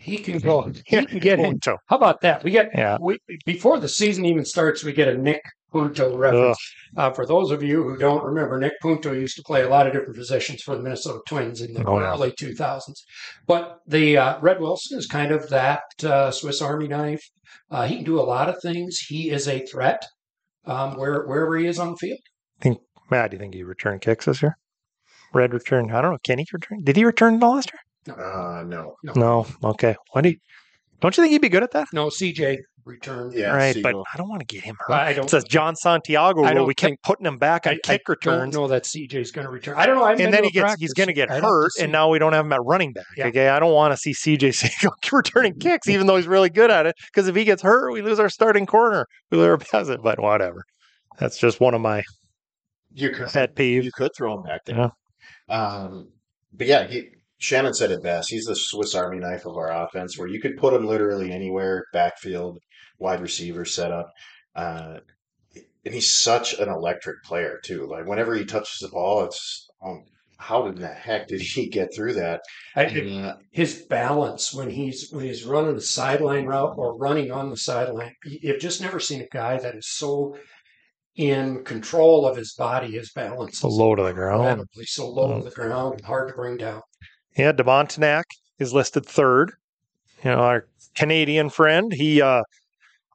He 0.00 0.18
can 0.18 0.38
go. 0.38 0.70
He 0.86 1.04
can 1.04 1.18
get 1.18 1.38
him. 1.38 1.52
Punto. 1.52 1.76
How 1.86 1.96
about 1.96 2.20
that? 2.22 2.44
We 2.44 2.50
get 2.50 2.70
Yeah. 2.74 2.98
we, 3.00 3.18
before 3.44 3.78
the 3.78 3.88
season 3.88 4.24
even 4.24 4.44
starts, 4.44 4.84
we 4.84 4.92
get 4.92 5.08
a 5.08 5.18
Nick 5.18 5.42
Punto 5.72 6.16
reference. 6.16 6.58
Uh, 6.96 7.10
for 7.10 7.26
those 7.26 7.50
of 7.50 7.62
you 7.62 7.82
who 7.82 7.96
don't 7.98 8.24
remember, 8.24 8.58
Nick 8.58 8.72
Punto 8.80 9.12
used 9.12 9.36
to 9.36 9.42
play 9.42 9.62
a 9.62 9.68
lot 9.68 9.86
of 9.86 9.92
different 9.92 10.16
positions 10.16 10.62
for 10.62 10.76
the 10.76 10.82
Minnesota 10.82 11.20
Twins 11.28 11.60
in 11.60 11.74
the 11.74 11.84
Oh, 11.84 12.00
yeah. 12.00 12.12
early 12.12 12.32
2000s. 12.32 13.02
But 13.46 13.80
the 13.86 14.16
uh, 14.16 14.40
Red 14.40 14.60
Wilson 14.60 14.98
is 14.98 15.06
kind 15.06 15.30
of 15.30 15.48
that 15.50 15.82
uh, 16.02 16.30
Swiss 16.30 16.62
Army 16.62 16.88
knife. 16.88 17.22
Uh, 17.70 17.86
he 17.86 17.96
can 17.96 18.04
do 18.04 18.18
a 18.18 18.22
lot 18.22 18.48
of 18.48 18.56
things. 18.62 18.98
He 18.98 19.30
is 19.30 19.46
a 19.46 19.64
threat 19.66 20.02
um, 20.64 20.96
where 20.96 21.26
wherever 21.26 21.56
he 21.58 21.66
is 21.66 21.78
on 21.78 21.90
the 21.90 21.96
field. 21.96 22.18
I 22.60 22.62
Think, 22.62 22.78
Matt, 23.10 23.30
do 23.30 23.36
you 23.36 23.38
think 23.40 23.54
he 23.54 23.62
returned 23.62 24.00
kicks 24.00 24.24
this 24.24 24.40
year? 24.42 24.56
Red 25.34 25.52
return. 25.52 25.90
I 25.92 26.00
don't 26.00 26.12
know. 26.12 26.18
Can 26.24 26.38
he 26.38 26.46
return? 26.52 26.82
Did 26.82 26.96
he 26.96 27.04
return 27.04 27.34
it 27.34 27.42
all 27.42 27.56
last 27.56 27.70
year? 27.72 28.16
Uh, 28.16 28.62
no. 28.64 28.94
No. 29.04 29.46
Okay. 29.62 29.94
Why 30.12 30.22
do 30.22 30.30
you? 30.30 30.36
Don't 31.00 31.14
you 31.16 31.22
think 31.22 31.32
he'd 31.32 31.42
be 31.42 31.50
good 31.50 31.62
at 31.62 31.72
that? 31.72 31.88
No, 31.92 32.06
CJ 32.06 32.56
returned. 32.88 33.34
Yeah. 33.34 33.54
right, 33.54 33.74
Siegel. 33.74 33.92
but 33.92 34.04
I 34.12 34.16
don't 34.18 34.28
want 34.28 34.40
to 34.40 34.46
get 34.46 34.64
him 34.64 34.76
hurt. 34.80 34.94
I 34.94 35.10
It 35.10 35.14
don't. 35.14 35.30
says 35.30 35.44
John 35.44 35.76
Santiago 35.76 36.42
I 36.42 36.46
rule. 36.48 36.54
don't 36.54 36.66
We 36.66 36.74
kept 36.74 37.02
putting 37.04 37.26
him 37.26 37.36
back 37.38 37.66
on 37.66 37.74
I, 37.74 37.78
kick 37.84 38.02
I 38.08 38.10
returns, 38.12 38.54
don't 38.54 38.62
know 38.62 38.68
that 38.68 38.84
CJ's 38.84 39.30
going 39.30 39.44
to 39.46 39.50
return. 39.50 39.76
I 39.78 39.86
don't 39.86 39.96
know. 39.96 40.04
I 40.04 40.10
haven't 40.10 40.24
and 40.26 40.34
then 40.34 40.42
he 40.44 40.48
a 40.48 40.52
gets 40.52 40.80
he's 40.80 40.94
going 40.94 41.06
to 41.08 41.12
get 41.12 41.30
I'd 41.30 41.34
have 41.34 41.42
to 41.42 41.48
hurt, 41.48 41.72
and 41.80 41.92
now 41.92 42.08
we 42.10 42.18
don't 42.18 42.32
have 42.32 42.46
him 42.46 42.52
at 42.52 42.62
running 42.64 42.92
back. 42.92 43.04
Yeah. 43.16 43.26
Okay, 43.28 43.48
I 43.48 43.60
don't 43.60 43.72
want 43.74 43.92
to 43.92 43.96
see 43.96 44.12
CJ 44.12 44.54
Siegel 44.54 44.92
returning 45.12 45.54
kicks, 45.58 45.88
even 45.88 46.06
though 46.08 46.16
he's 46.16 46.26
really 46.26 46.50
good 46.50 46.70
at 46.70 46.86
it. 46.86 46.94
Because 47.12 47.28
if 47.28 47.36
he 47.36 47.44
gets 47.44 47.62
hurt, 47.62 47.92
we 47.92 48.02
lose 48.02 48.18
our 48.18 48.28
starting 48.30 48.66
corner. 48.66 49.06
We 49.30 49.38
lose 49.38 49.46
our 49.48 49.58
pass 49.58 49.88
it, 49.88 50.02
but 50.02 50.18
whatever. 50.20 50.62
That's 51.18 51.36
just 51.38 51.60
one 51.60 51.74
of 51.74 51.80
my 51.80 52.02
You 52.92 53.10
could 53.10 53.28
pet 53.28 53.54
peeves. 53.54 53.84
you 53.84 53.92
could 53.92 54.10
throw 54.16 54.34
him 54.38 54.42
back 54.44 54.64
there. 54.64 54.76
Yeah. 54.76 54.90
Um, 55.54 56.08
but 56.52 56.66
yeah, 56.66 56.86
he, 56.86 57.08
Shannon 57.38 57.74
said 57.74 57.90
it 57.90 58.02
best. 58.02 58.30
He's 58.30 58.44
the 58.46 58.56
Swiss 58.56 58.94
Army 58.94 59.18
knife 59.18 59.46
of 59.46 59.56
our 59.56 59.70
offense, 59.84 60.18
where 60.18 60.28
you 60.28 60.40
could 60.40 60.56
put 60.56 60.74
him 60.74 60.86
literally 60.86 61.32
anywhere, 61.32 61.84
backfield, 61.92 62.58
wide 62.98 63.20
receiver 63.20 63.64
setup. 63.64 64.10
Uh, 64.54 64.98
and 65.84 65.94
he's 65.94 66.12
such 66.12 66.54
an 66.54 66.68
electric 66.68 67.22
player 67.22 67.60
too. 67.64 67.86
Like 67.86 68.06
whenever 68.06 68.34
he 68.34 68.44
touches 68.44 68.78
the 68.80 68.88
ball, 68.88 69.24
it's 69.24 69.68
um, 69.84 70.04
how 70.38 70.66
in 70.66 70.74
the 70.76 70.88
heck 70.88 71.28
did 71.28 71.40
he 71.40 71.68
get 71.68 71.94
through 71.94 72.14
that? 72.14 72.40
I, 72.76 72.84
uh, 72.86 73.36
his 73.50 73.86
balance 73.88 74.52
when 74.52 74.70
he's 74.70 75.08
when 75.10 75.24
he's 75.24 75.44
running 75.44 75.74
the 75.74 75.80
sideline 75.80 76.46
route 76.46 76.74
or 76.76 76.96
running 76.96 77.30
on 77.30 77.50
the 77.50 77.56
sideline. 77.56 78.14
You've 78.24 78.60
just 78.60 78.80
never 78.80 79.00
seen 79.00 79.20
a 79.20 79.28
guy 79.32 79.58
that 79.58 79.74
is 79.76 79.88
so 79.88 80.36
in 81.16 81.64
control 81.64 82.26
of 82.26 82.36
his 82.36 82.54
body. 82.54 82.92
His 82.92 83.10
balance 83.12 83.58
So 83.58 83.68
is 83.68 83.74
low 83.74 83.94
to 83.94 84.02
the 84.02 84.12
ground. 84.12 84.42
incredibly 84.42 84.84
so 84.84 85.08
low 85.08 85.38
to 85.38 85.44
the 85.44 85.54
ground 85.54 85.94
and 85.94 86.04
hard 86.04 86.28
to 86.28 86.34
bring 86.34 86.56
down. 86.56 86.82
Yeah, 87.38 87.52
Demontanak 87.52 88.24
is 88.58 88.74
listed 88.74 89.06
third. 89.06 89.52
You 90.24 90.32
know, 90.32 90.38
our 90.38 90.66
Canadian 90.96 91.50
friend, 91.50 91.92
he 91.92 92.20
uh 92.20 92.42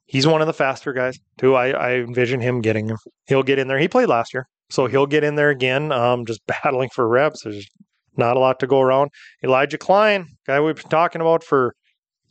he's 0.06 0.26
one 0.26 0.40
of 0.40 0.48
the 0.48 0.54
faster 0.54 0.94
guys 0.94 1.20
too. 1.38 1.56
I, 1.56 1.72
I 1.72 1.92
envision 1.96 2.40
him 2.40 2.62
getting 2.62 2.88
him. 2.88 2.98
He'll 3.28 3.44
get 3.44 3.60
in 3.60 3.68
there. 3.68 3.78
He 3.78 3.90
played 3.90 4.08
last 4.08 4.34
year. 4.34 4.48
So 4.70 4.88
he'll 4.88 5.06
get 5.06 5.26
in 5.26 5.36
there 5.36 5.50
again, 5.50 5.92
um, 5.92 6.26
just 6.26 6.42
battling 6.64 6.90
for 6.90 7.08
reps. 7.08 7.44
There's 7.44 7.68
not 8.16 8.38
a 8.38 8.40
lot 8.40 8.62
to 8.62 8.68
go 8.68 8.80
around. 8.80 9.12
Elijah 9.44 9.78
Klein, 9.78 10.26
guy 10.48 10.62
we've 10.62 10.76
been 10.76 10.90
talking 10.90 11.22
about 11.22 11.44
for 11.44 11.76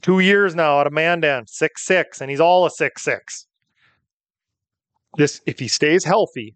two 0.00 0.20
years 0.20 0.54
now 0.54 0.78
out 0.78 0.86
of 0.86 0.94
Mandan, 0.94 1.46
six 1.46 1.84
six, 1.84 2.22
and 2.22 2.30
he's 2.30 2.40
all 2.40 2.64
a 2.64 2.70
six 2.70 3.02
six. 3.02 3.46
This 5.18 5.42
if 5.44 5.58
he 5.58 5.68
stays 5.68 6.04
healthy, 6.04 6.54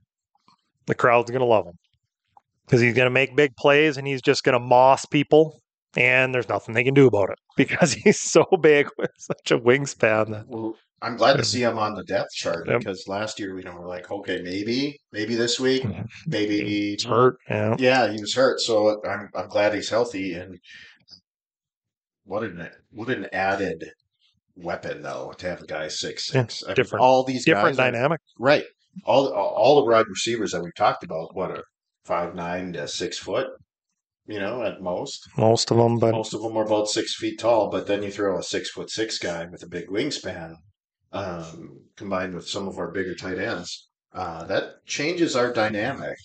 the 0.87 0.95
crowd's 0.95 1.31
gonna 1.31 1.45
love 1.45 1.67
him 1.67 1.79
because 2.67 2.81
he's 2.81 2.95
going 2.95 3.07
to 3.07 3.11
make 3.11 3.35
big 3.37 3.55
plays 3.57 3.97
and 3.97 4.07
he's 4.07 4.21
just 4.23 4.43
going 4.45 4.53
to 4.55 4.59
moss 4.65 5.05
people 5.07 5.61
and 5.97 6.35
there's 6.35 6.49
nothing 6.49 6.75
they 6.75 6.85
can 6.85 6.95
do 6.95 7.07
about 7.07 7.31
it 7.31 7.39
because 7.57 7.93
he's 7.95 8.21
so 8.21 8.45
big 8.61 8.89
with 8.99 9.11
such 9.17 9.51
a 9.51 9.59
wingspan 9.59 10.31
that 10.31 10.45
well, 10.49 10.75
I'm 11.03 11.17
glad 11.17 11.37
to 11.37 11.45
see 11.45 11.63
him 11.63 11.79
on 11.79 11.95
the 11.95 12.05
depth 12.05 12.33
chart 12.33 12.67
Yep. 12.69 12.79
because 12.81 13.05
last 13.07 13.39
year 13.39 13.55
we 13.55 13.63
know 13.63 13.77
we're 13.79 13.87
like, 13.87 14.11
okay, 14.11 14.41
maybe, 14.43 14.99
maybe 15.13 15.35
this 15.35 15.61
week, 15.61 15.85
maybe 16.27 16.63
he's 16.65 17.05
hurt. 17.05 17.37
Yeah. 17.51 17.77
Yeah, 17.79 18.11
he 18.11 18.21
was 18.21 18.35
hurt, 18.35 18.61
so 18.61 19.01
I'm 19.07 19.29
I'm 19.35 19.49
glad 19.49 19.75
he's 19.75 19.91
healthy. 19.91 20.33
And 20.35 20.59
what 22.25 22.43
an 22.43 22.69
what 22.91 23.09
an 23.11 23.27
added 23.33 23.85
weapon 24.57 25.03
though 25.03 25.33
to 25.39 25.47
have 25.49 25.61
a 25.63 25.67
guy 25.67 25.89
six 25.89 26.33
Yeah, 26.35 26.43
six. 26.47 26.65
Mean, 26.67 26.75
different- 26.75 27.03
all 27.05 27.23
these 27.25 27.45
Different 27.45 27.77
guys 27.77 27.89
are- 27.89 27.91
dynamic. 27.93 28.21
right? 28.39 28.65
All 29.05 29.29
all 29.33 29.77
the 29.85 29.91
wide 29.91 30.07
receivers 30.09 30.53
that 30.53 30.63
we've 30.63 30.75
talked 30.75 31.05
about, 31.05 31.35
what 31.37 31.51
are 31.51 31.65
five 32.07 32.35
nine 32.35 32.73
to 32.75 32.89
six 32.89 33.19
foot, 33.19 33.49
you 34.27 34.39
know, 34.39 34.63
at 34.63 34.83
most. 34.83 35.29
Most 35.37 35.71
of 35.71 35.77
them, 35.79 35.99
but 35.99 36.13
Most 36.13 36.35
of 36.35 36.43
them 36.43 36.57
are 36.57 36.65
about 36.65 36.89
six 36.89 37.15
feet 37.17 37.39
tall, 37.39 37.71
but 37.71 37.87
then 37.87 38.03
you 38.03 38.11
throw 38.11 38.39
a 38.39 38.43
six 38.43 38.71
foot 38.71 38.91
six 38.91 39.19
guy 39.19 39.47
with 39.47 39.63
a 39.63 39.69
big 39.69 39.89
wingspan, 39.89 40.57
um, 41.13 41.81
combined 41.97 42.35
with 42.35 42.49
some 42.49 42.69
of 42.69 42.79
our 42.79 42.91
bigger 42.91 43.15
tight 43.15 43.39
ends. 43.39 43.89
Uh, 44.13 44.45
that 44.47 44.85
changes 44.87 45.37
our 45.37 45.53
dynamic 45.53 46.17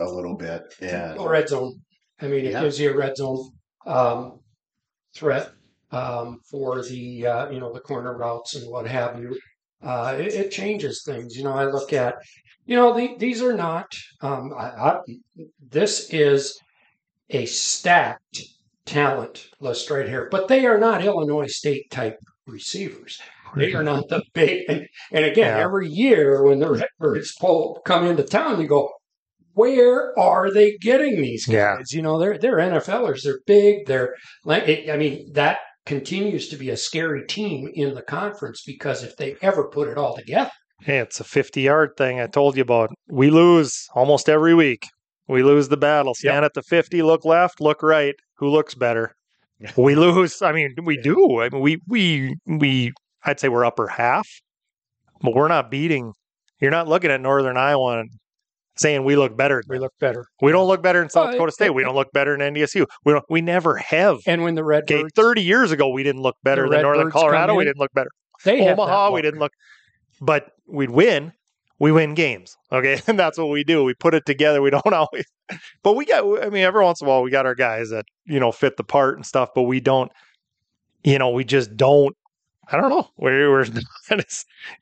a 0.00 0.04
little 0.04 0.36
bit. 0.36 0.62
And 0.80 1.18
Well, 1.18 1.28
red 1.28 1.48
zone. 1.48 1.82
I 2.20 2.28
mean, 2.28 2.44
it 2.46 2.52
Yeah. 2.52 2.62
gives 2.62 2.78
you 2.80 2.90
a 2.92 2.96
red 2.96 3.16
zone 3.16 3.50
um, 3.86 4.40
threat 5.16 5.50
um, 5.90 6.38
for 6.50 6.82
the 6.82 7.26
uh, 7.26 7.50
you 7.50 7.60
know 7.60 7.72
the 7.72 7.80
corner 7.80 8.16
routes 8.16 8.54
and 8.54 8.70
what 8.70 8.86
have 8.86 9.20
you. 9.20 9.38
Uh, 9.82 10.16
it, 10.18 10.34
it 10.34 10.50
changes 10.50 11.02
things. 11.04 11.36
You 11.36 11.44
know, 11.44 11.52
I 11.52 11.64
look 11.64 11.92
at 11.92 12.16
you 12.70 12.76
know 12.76 12.94
the, 12.94 13.16
these 13.18 13.42
are 13.42 13.52
not. 13.52 13.92
Um, 14.20 14.52
I, 14.56 14.66
I, 14.66 14.98
this 15.60 16.08
is 16.10 16.56
a 17.28 17.44
stacked 17.46 18.40
talent 18.86 19.48
list 19.58 19.90
right 19.90 20.08
here, 20.08 20.28
but 20.30 20.46
they 20.46 20.66
are 20.66 20.78
not 20.78 21.04
Illinois 21.04 21.48
State 21.48 21.90
type 21.90 22.16
receivers. 22.46 23.20
They 23.56 23.74
are 23.74 23.82
not 23.82 24.08
the 24.08 24.22
big. 24.34 24.64
And, 24.68 24.86
and 25.10 25.24
again, 25.24 25.56
Yeah. 25.56 25.64
every 25.64 25.88
year 25.88 26.44
when 26.44 26.60
the 26.60 26.70
Redbirds 26.70 27.34
pull 27.40 27.80
come 27.84 28.06
into 28.06 28.22
town, 28.22 28.60
you 28.60 28.68
go, 28.68 28.92
where 29.54 30.16
are 30.16 30.52
they 30.52 30.78
getting 30.78 31.20
these 31.20 31.46
guys? 31.46 31.92
Yeah. 31.92 31.96
You 31.96 32.02
know, 32.02 32.20
they're 32.20 32.38
they're 32.38 32.58
NFLers. 32.58 33.22
They're 33.24 33.40
big. 33.48 33.86
They're 33.86 34.14
like, 34.44 34.88
I 34.88 34.96
mean, 34.96 35.32
that 35.32 35.58
continues 35.86 36.48
to 36.50 36.56
be 36.56 36.70
a 36.70 36.76
scary 36.76 37.26
team 37.26 37.68
in 37.74 37.94
the 37.94 38.02
conference 38.02 38.62
because 38.64 39.02
if 39.02 39.16
they 39.16 39.34
ever 39.42 39.64
put 39.68 39.88
it 39.88 39.98
all 39.98 40.14
together, 40.16 40.52
Hey, 40.82 40.98
it's 40.98 41.20
a 41.20 41.24
50 41.24 41.60
yard 41.60 41.90
thing 41.96 42.20
I 42.20 42.26
told 42.26 42.56
you 42.56 42.62
about. 42.62 42.90
We 43.08 43.30
lose 43.30 43.86
almost 43.94 44.28
every 44.28 44.54
week. 44.54 44.86
We 45.28 45.42
lose 45.42 45.68
the 45.68 45.76
battle. 45.76 46.14
Stand 46.14 46.44
at 46.44 46.54
the 46.54 46.62
50, 46.62 47.02
look 47.02 47.24
left, 47.24 47.60
look 47.60 47.82
right. 47.82 48.14
Who 48.38 48.48
looks 48.48 48.74
better? 48.74 49.14
we 49.76 49.94
lose. 49.94 50.40
I 50.42 50.52
mean, 50.52 50.74
we 50.82 50.96
do. 50.96 51.40
I 51.40 51.50
mean, 51.50 51.60
we, 51.60 51.80
we, 51.86 52.36
we, 52.46 52.92
I'd 53.24 53.38
say 53.38 53.48
we're 53.48 53.64
upper 53.64 53.88
half, 53.88 54.26
but 55.22 55.34
we're 55.34 55.48
not 55.48 55.70
beating. 55.70 56.12
You're 56.60 56.70
not 56.70 56.88
looking 56.88 57.10
at 57.10 57.20
Northern 57.20 57.56
Iowa 57.56 58.00
and 58.00 58.10
saying 58.76 59.04
we 59.04 59.16
look 59.16 59.36
better. 59.36 59.62
we 59.68 59.78
look 59.78 59.92
better. 60.00 60.24
We 60.40 60.52
don't 60.52 60.66
look 60.66 60.82
better 60.82 61.02
in 61.02 61.10
South 61.10 61.24
Well, 61.26 61.32
Dakota 61.32 61.48
it- 61.48 61.54
State. 61.54 61.74
We 61.74 61.82
don't 61.82 61.94
look 61.94 62.10
better 62.12 62.34
in 62.34 62.40
NDSU. 62.40 62.86
We 63.04 63.12
don't, 63.12 63.24
we 63.28 63.42
never 63.42 63.76
have. 63.76 64.18
And 64.26 64.42
when 64.42 64.54
the 64.54 64.62
Okay, 64.62 64.94
Redbirds, 64.96 65.12
30 65.14 65.42
years 65.42 65.70
ago, 65.70 65.90
we 65.90 66.02
didn't 66.02 66.22
look 66.22 66.36
better 66.42 66.68
than 66.68 66.82
Northern 66.82 67.10
Colorado. 67.10 67.54
We 67.54 67.64
didn't 67.64 67.78
look 67.78 67.92
better. 67.92 68.10
they 68.44 68.66
Omaha, 68.68 69.10
we 69.12 69.20
didn't 69.22 69.40
look, 69.40 69.52
but 70.20 70.52
we'd 70.66 70.90
win. 70.90 71.32
We 71.78 71.92
win 71.92 72.12
games, 72.12 72.58
okay, 72.70 73.00
and 73.06 73.18
that's 73.18 73.38
what 73.38 73.48
we 73.48 73.64
do. 73.64 73.82
We 73.84 73.94
put 73.94 74.12
it 74.14 74.26
together. 74.26 74.60
We 74.60 74.70
don't 74.70 74.92
always, 74.92 75.24
but 75.82 75.94
we 75.96 76.04
got. 76.04 76.44
I 76.44 76.50
mean, 76.50 76.62
every 76.62 76.84
once 76.84 77.00
in 77.00 77.06
a 77.06 77.10
while, 77.10 77.22
we 77.22 77.30
got 77.30 77.46
our 77.46 77.54
guys 77.54 77.88
that 77.90 78.04
you 78.26 78.38
know 78.38 78.52
fit 78.52 78.76
the 78.76 78.84
part 78.84 79.16
and 79.16 79.24
stuff, 79.24 79.50
but 79.54 79.62
we 79.62 79.80
don't. 79.80 80.12
You 81.02 81.18
know, 81.18 81.30
we 81.30 81.44
just 81.44 81.76
don't. 81.76 82.14
I 82.72 82.76
don't 82.76 82.90
know. 82.90 83.08
We're, 83.16 83.50
we're 83.50 83.64
yeah, 84.10 84.20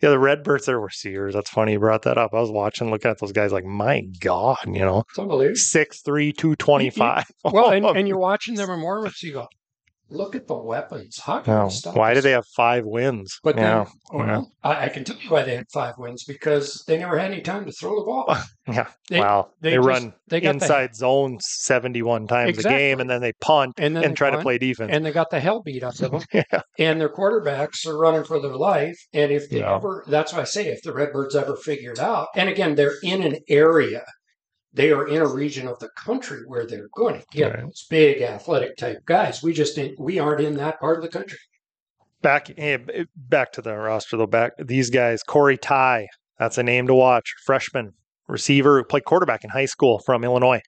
the 0.00 0.18
Redbirds 0.18 0.68
are 0.68 0.78
receivers. 0.78 1.34
That's 1.34 1.48
funny 1.48 1.72
you 1.72 1.78
brought 1.78 2.02
that 2.02 2.18
up. 2.18 2.34
I 2.34 2.40
was 2.40 2.50
watching, 2.50 2.90
looking 2.90 3.10
at 3.10 3.18
those 3.18 3.32
guys, 3.32 3.52
like 3.52 3.64
my 3.64 4.00
god, 4.20 4.58
you 4.66 4.80
know, 4.80 5.04
It's 5.08 5.18
unbelievable. 5.18 5.56
six 5.56 6.02
three, 6.02 6.32
two 6.32 6.56
twenty 6.56 6.90
five. 6.90 7.24
Well, 7.44 7.70
and, 7.70 7.86
and 7.86 8.08
you're 8.08 8.18
watching 8.18 8.56
them 8.56 8.68
Mormons, 8.80 9.22
you 9.22 9.32
go, 9.34 9.46
look 10.10 10.34
at 10.34 10.46
the 10.46 10.56
weapons. 10.56 11.18
How 11.22 11.40
can 11.40 11.54
No. 11.54 11.64
you 11.64 11.70
stop 11.70 11.96
Why 11.96 12.14
do 12.14 12.20
they 12.20 12.30
have 12.32 12.46
five 12.56 12.84
wins? 12.86 13.38
But 13.42 13.56
then, 13.56 13.86
yeah, 14.14 14.42
I, 14.64 14.84
I 14.86 14.88
can 14.88 15.04
tell 15.04 15.16
you 15.18 15.30
why 15.30 15.42
they 15.42 15.56
had 15.56 15.66
five 15.72 15.94
wins 15.98 16.24
because 16.24 16.82
they 16.86 16.98
never 16.98 17.18
had 17.18 17.30
any 17.32 17.42
time 17.42 17.64
to 17.66 17.72
throw 17.72 17.96
the 17.98 18.04
ball. 18.04 18.36
yeah. 18.68 18.88
They- 19.08 19.20
wow, 19.20 19.50
they 19.60 19.70
they, 19.70 19.76
just- 19.76 19.86
run 19.88 20.14
they 20.28 20.40
got 20.40 20.58
the- 20.58 20.64
inside 20.64 20.94
zone 20.96 21.38
71 21.40 22.26
times 22.26 22.58
a 22.58 22.62
game 22.62 23.00
and 23.00 23.08
then 23.10 23.20
they 23.20 23.32
punt 23.40 23.74
And 23.78 23.94
then 23.96 24.04
and 24.04 24.12
they 24.12 24.16
try 24.16 24.30
to 24.30 24.40
play 24.40 24.58
defense. 24.58 24.90
and 24.92 25.04
they 25.04 25.12
got 25.12 25.30
the 25.30 25.40
hell 25.40 25.62
beat 25.62 25.82
out 25.82 26.00
of 26.00 26.10
them. 26.10 26.22
yeah. 26.32 26.60
and 26.78 27.00
their 27.00 27.08
quarterbacks 27.08 27.86
are 27.86 27.96
running 27.98 28.24
for 28.24 28.40
their 28.40 28.56
life. 28.56 28.98
And 29.12 29.30
if 29.32 29.50
they 29.50 29.58
Yeah. 29.60 29.76
ever, 29.76 30.04
that's 30.06 30.32
why 30.32 30.40
I 30.40 30.44
say, 30.44 30.68
if 30.68 30.82
the 30.82 30.92
Redbirds 30.92 31.34
ever 31.36 31.56
figure 31.56 31.92
it 31.92 31.98
out, 31.98 32.28
and 32.34 32.48
again, 32.48 32.74
they're 32.74 32.94
in 33.02 33.22
an 33.22 33.36
area, 33.48 34.04
they 34.72 34.92
are 34.92 35.08
in 35.08 35.22
a 35.22 35.26
region 35.26 35.66
of 35.66 35.78
the 35.78 35.88
country 35.96 36.40
where 36.46 36.66
they're 36.66 36.88
going 36.94 37.18
to 37.20 37.24
get 37.32 37.52
Right. 37.54 37.62
those 37.64 37.86
big 37.88 38.20
athletic 38.22 38.76
type 38.76 38.98
guys. 39.06 39.42
We 39.42 39.52
just 39.52 39.78
ain't, 39.78 39.98
we 39.98 40.18
aren't 40.18 40.40
in 40.42 40.56
that 40.58 40.78
part 40.80 40.96
of 40.98 41.02
the 41.02 41.08
country. 41.08 41.38
Back 42.20 42.50
eh, 42.58 42.78
back 43.16 43.52
to 43.52 43.62
the 43.62 43.74
roster 43.76 44.16
though. 44.16 44.26
Back 44.26 44.52
these 44.58 44.90
guys, 44.90 45.22
Corey 45.22 45.56
Ty, 45.56 46.08
that's 46.38 46.58
a 46.58 46.62
name 46.62 46.86
to 46.88 46.94
watch. 46.94 47.32
Freshman 47.46 47.92
receiver, 48.26 48.78
who 48.78 48.84
played 48.84 49.04
quarterback 49.04 49.44
in 49.44 49.50
high 49.50 49.66
school 49.66 50.00
from 50.04 50.24
Illinois. 50.24 50.60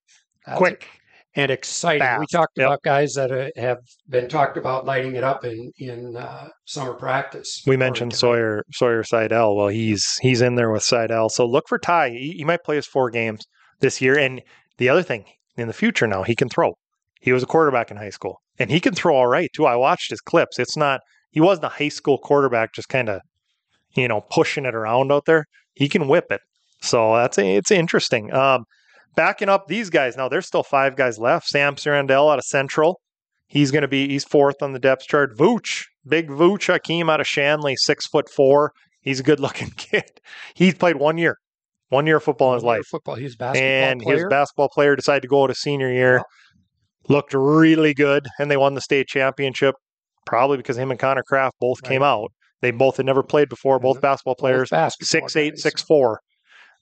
That's 0.47 0.57
Quick. 0.59 0.87
and 1.35 1.51
exciting. 1.51 2.21
We 2.21 2.27
talked 2.31 2.57
Yep. 2.57 2.67
about 2.67 2.83
guys 2.83 3.15
that 3.15 3.33
uh, 3.33 3.49
have 3.61 3.79
been 4.09 4.29
talked 4.29 4.57
about 4.59 4.85
lighting 4.87 5.17
it 5.17 5.25
up 5.25 5.45
in 5.45 5.73
in 5.79 6.17
uh, 6.17 6.49
summer 6.67 6.95
practice. 6.95 7.63
We 7.67 7.77
mentioned 7.77 8.15
Sawyer 8.15 8.65
Sawyer 8.73 9.03
Seidel. 9.03 9.57
Well, 9.57 9.69
he's 9.69 10.19
he's 10.23 10.41
in 10.43 10.55
there 10.55 10.71
with 10.71 10.85
Seidel. 10.85 11.29
So 11.31 11.47
look 11.47 11.65
for 11.69 11.79
Ty. 11.81 12.11
He, 12.11 12.35
he 12.39 12.45
might 12.45 12.63
play 12.65 12.77
his 12.77 12.87
four 12.87 13.11
games 13.11 13.45
this 13.81 14.01
year. 14.01 14.19
And 14.19 14.43
the 14.79 14.89
other 14.89 15.03
thing 15.03 15.25
in 15.57 15.67
the 15.67 15.75
future 15.75 16.07
now, 16.07 16.23
he 16.23 16.35
can 16.35 16.49
throw. 16.49 16.75
He 17.21 17.33
was 17.33 17.43
a 17.43 17.47
quarterback 17.47 17.91
in 17.91 17.97
high 17.99 18.11
school, 18.11 18.41
and 18.59 18.71
he 18.71 18.81
can 18.81 18.95
throw 18.95 19.15
all 19.15 19.27
right 19.27 19.51
too. 19.55 19.67
I 19.67 19.77
watched 19.77 20.11
his 20.11 20.21
clips. 20.21 20.59
It's 20.59 20.77
not 20.77 21.01
he 21.31 21.41
wasn't 21.41 21.67
a 21.67 21.69
high 21.69 21.89
school 21.89 22.19
quarterback, 22.19 22.73
just 22.73 22.89
kind 22.89 23.09
of 23.09 23.21
you 23.95 24.09
know 24.09 24.23
pushing 24.31 24.65
it 24.65 24.75
around 24.75 25.13
out 25.13 25.27
there. 25.27 25.45
He 25.75 25.89
can 25.89 26.09
whip 26.09 26.27
it. 26.31 26.41
So 26.81 27.15
that's 27.15 27.39
it's 27.39 27.71
interesting. 27.71 28.33
Um, 28.33 28.65
backing 29.17 29.49
up 29.49 29.67
these 29.67 29.91
guys 29.91 30.17
now, 30.17 30.29
there's 30.29 30.47
still 30.47 30.63
five 30.63 30.97
guys 30.97 31.19
left. 31.19 31.47
Sam 31.47 31.77
Sarandel 31.77 32.33
out 32.33 32.39
of 32.39 32.45
Central. 32.45 33.01
He's 33.47 33.71
going 33.71 33.83
to 33.83 33.89
be 33.89 34.09
he's 34.09 34.25
fourth 34.25 34.63
on 34.63 34.73
the 34.73 34.79
depth 34.79 35.07
chart. 35.07 35.37
Vooch, 35.37 35.85
big 36.07 36.29
Vooch 36.29 36.67
Hakeem 36.73 37.11
out 37.11 37.21
of 37.21 37.27
Shanley, 37.27 37.77
six 37.77 38.07
foot 38.07 38.31
four. 38.31 38.73
He's 39.01 39.21
a 39.21 39.25
good 39.25 39.41
looking 39.41 39.71
kid. 39.77 40.11
He's 40.55 40.75
played 40.75 40.97
one 40.97 41.19
year, 41.19 41.37
one 41.91 42.07
year 42.07 42.17
of 42.17 42.23
football 42.25 42.53
in 42.53 42.55
his 42.57 42.65
life, 42.65 42.87
Football. 42.87 43.15
He's 43.17 43.35
a 43.35 43.37
basketball 43.37 43.69
and 43.71 44.01
player. 44.01 44.17
his 44.17 44.25
basketball 44.31 44.69
player 44.71 44.97
decided 44.97 45.23
to 45.23 45.29
go 45.29 45.47
to 45.47 45.55
senior 45.55 45.93
year. 45.93 46.17
Wow. 46.19 46.25
Looked 47.09 47.35
really 47.35 47.93
good, 47.95 48.27
and 48.39 48.51
they 48.51 48.57
won 48.57 48.75
the 48.75 48.81
state 48.81 49.07
championship. 49.09 49.75
Probably 50.27 50.57
because 50.59 50.77
him 50.79 50.91
and 50.91 50.99
Connor 51.01 51.23
Kraft 51.27 51.57
both 51.61 51.83
came 51.83 52.03
out. 52.03 52.31
They 52.63 52.71
both 52.71 52.99
had 52.99 53.07
never 53.07 53.23
played 53.23 53.49
before. 53.49 53.79
Both 53.79 53.99
Mhm. 53.99 54.03
basketball 54.03 54.35
Both 54.35 54.41
players, 54.41 54.71
basketball 54.71 55.07
six 55.07 55.37
eight, 55.37 55.51
guys. 55.55 55.63
six 55.63 55.83
four. 55.83 56.21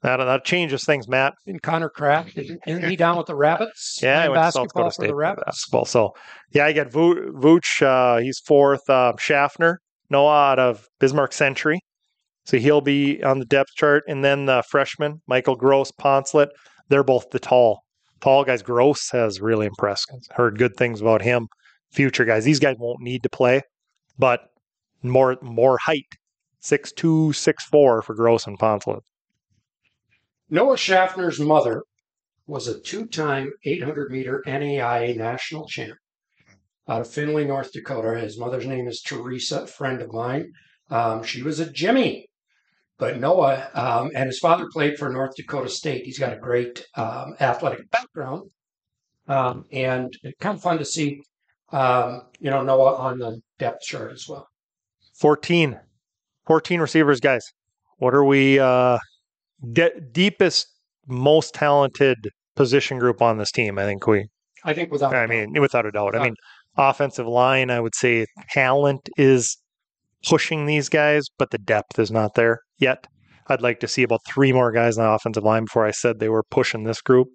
That 0.02 0.18
that 0.18 0.44
changes 0.44 0.84
things, 0.84 1.08
Matt. 1.08 1.34
And 1.46 1.62
Connor 1.62 1.88
Kraft, 1.88 2.36
isn't 2.36 2.84
he 2.84 2.94
down 2.96 3.16
with 3.16 3.26
the 3.26 3.34
Rabbits? 3.36 3.98
Yeah, 4.02 4.16
Playing 4.26 4.30
went 4.32 4.38
to 4.40 4.52
South 4.52 4.54
basketball 4.64 4.82
Dakota 4.82 4.90
for 4.90 4.92
State 5.02 5.06
the 5.08 5.14
Rabbits. 5.14 5.44
basketball. 5.46 5.84
So, 5.86 6.14
yeah, 6.52 6.66
I 6.66 6.72
got 6.72 6.92
Vo- 6.92 7.14
Vooch. 7.32 7.82
Uh, 7.82 8.18
he's 8.20 8.38
fourth. 8.40 8.88
Uh, 8.90 9.12
Schaffner, 9.18 9.80
Noah 10.10 10.50
out 10.52 10.58
of 10.58 10.86
Bismarck 11.00 11.32
Century. 11.32 11.80
So 12.48 12.56
he'll 12.56 12.80
be 12.80 13.22
on 13.22 13.40
the 13.40 13.44
depth 13.44 13.74
chart. 13.74 14.04
And 14.08 14.24
then 14.24 14.46
the 14.46 14.64
freshman, 14.70 15.20
Michael 15.26 15.54
Gross, 15.54 15.92
Poncelet. 15.92 16.48
They're 16.88 17.04
both 17.04 17.28
the 17.28 17.38
tall, 17.38 17.82
tall 18.22 18.42
guys. 18.42 18.62
Gross 18.62 19.10
has 19.10 19.42
really 19.42 19.66
impressed. 19.66 20.10
Heard 20.30 20.58
good 20.58 20.74
things 20.74 21.02
about 21.02 21.20
him. 21.20 21.48
Future 21.92 22.24
guys. 22.24 22.46
These 22.46 22.58
guys 22.58 22.76
won't 22.78 23.02
need 23.02 23.22
to 23.24 23.28
play, 23.28 23.60
but 24.18 24.48
more 25.02 25.36
more 25.42 25.76
height. 25.84 26.06
Six 26.60 26.90
two, 26.90 27.34
six 27.34 27.66
four 27.66 28.00
for 28.00 28.14
Gross 28.14 28.46
and 28.46 28.58
Poncelet. 28.58 29.02
Noah 30.48 30.76
Schaffner's 30.76 31.38
mother 31.38 31.82
was 32.46 32.66
a 32.66 32.80
two-time 32.80 33.52
800 33.66 34.10
meter 34.10 34.42
NAIA 34.46 35.14
national 35.14 35.68
champ 35.68 35.98
out 36.88 37.02
of 37.02 37.10
Finley, 37.10 37.44
North 37.44 37.72
Dakota. 37.72 38.18
His 38.18 38.38
mother's 38.38 38.66
name 38.66 38.88
is 38.88 39.02
Teresa, 39.02 39.64
a 39.64 39.66
friend 39.66 40.00
of 40.00 40.14
mine. 40.14 40.50
Um, 40.88 41.22
she 41.22 41.42
was 41.42 41.60
a 41.60 41.70
Jimmy, 41.70 42.27
but 42.98 43.18
Noah 43.18 43.68
um, 43.74 44.10
and 44.14 44.26
his 44.26 44.38
father 44.38 44.66
played 44.72 44.98
for 44.98 45.08
North 45.08 45.34
Dakota 45.36 45.68
State. 45.68 46.04
He's 46.04 46.18
got 46.18 46.32
a 46.32 46.38
great 46.38 46.86
um, 46.94 47.34
athletic 47.40 47.90
background, 47.90 48.50
um, 49.28 49.64
and 49.72 50.12
it's 50.22 50.38
kind 50.40 50.56
of 50.56 50.62
fun 50.62 50.78
to 50.78 50.84
see, 50.84 51.20
um, 51.72 52.22
you 52.40 52.50
know, 52.50 52.62
Noah 52.62 52.96
on 52.96 53.18
the 53.18 53.40
depth 53.58 53.82
chart 53.82 54.12
as 54.12 54.26
well. 54.28 54.48
14 55.18 55.78
14 56.46 56.80
receivers 56.80 57.20
guys. 57.20 57.44
What 57.98 58.14
are 58.14 58.24
we 58.24 58.58
uh 58.58 58.98
de- 59.72 60.00
deepest 60.12 60.68
most 61.06 61.54
talented 61.54 62.30
position 62.54 62.98
group 62.98 63.22
on 63.22 63.38
this 63.38 63.50
team 63.50 63.78
i 63.78 63.84
think 63.84 64.06
we 64.06 64.26
I 64.64 64.74
think 64.74 64.90
without, 64.90 65.14
I 65.14 65.26
mean 65.26 65.58
without 65.60 65.86
a 65.86 65.92
doubt. 65.92 66.16
I 66.16 66.24
mean 66.24 66.34
offensive 66.76 67.26
line 67.26 67.70
i 67.70 67.80
would 67.80 67.94
say 67.94 68.26
talent 68.50 69.08
is 69.16 69.56
pushing 70.28 70.66
these 70.66 70.88
guys 70.88 71.26
but 71.38 71.50
the 71.50 71.58
depth 71.58 71.98
is 71.98 72.10
not 72.10 72.34
there 72.34 72.60
yet 72.78 73.06
i'd 73.48 73.62
like 73.62 73.80
to 73.80 73.88
see 73.88 74.02
about 74.02 74.20
three 74.26 74.52
more 74.52 74.72
guys 74.72 74.98
on 74.98 75.04
the 75.04 75.10
offensive 75.10 75.44
line 75.44 75.64
before 75.64 75.86
i 75.86 75.90
said 75.90 76.18
they 76.18 76.28
were 76.28 76.42
pushing 76.50 76.84
this 76.84 77.00
group 77.00 77.28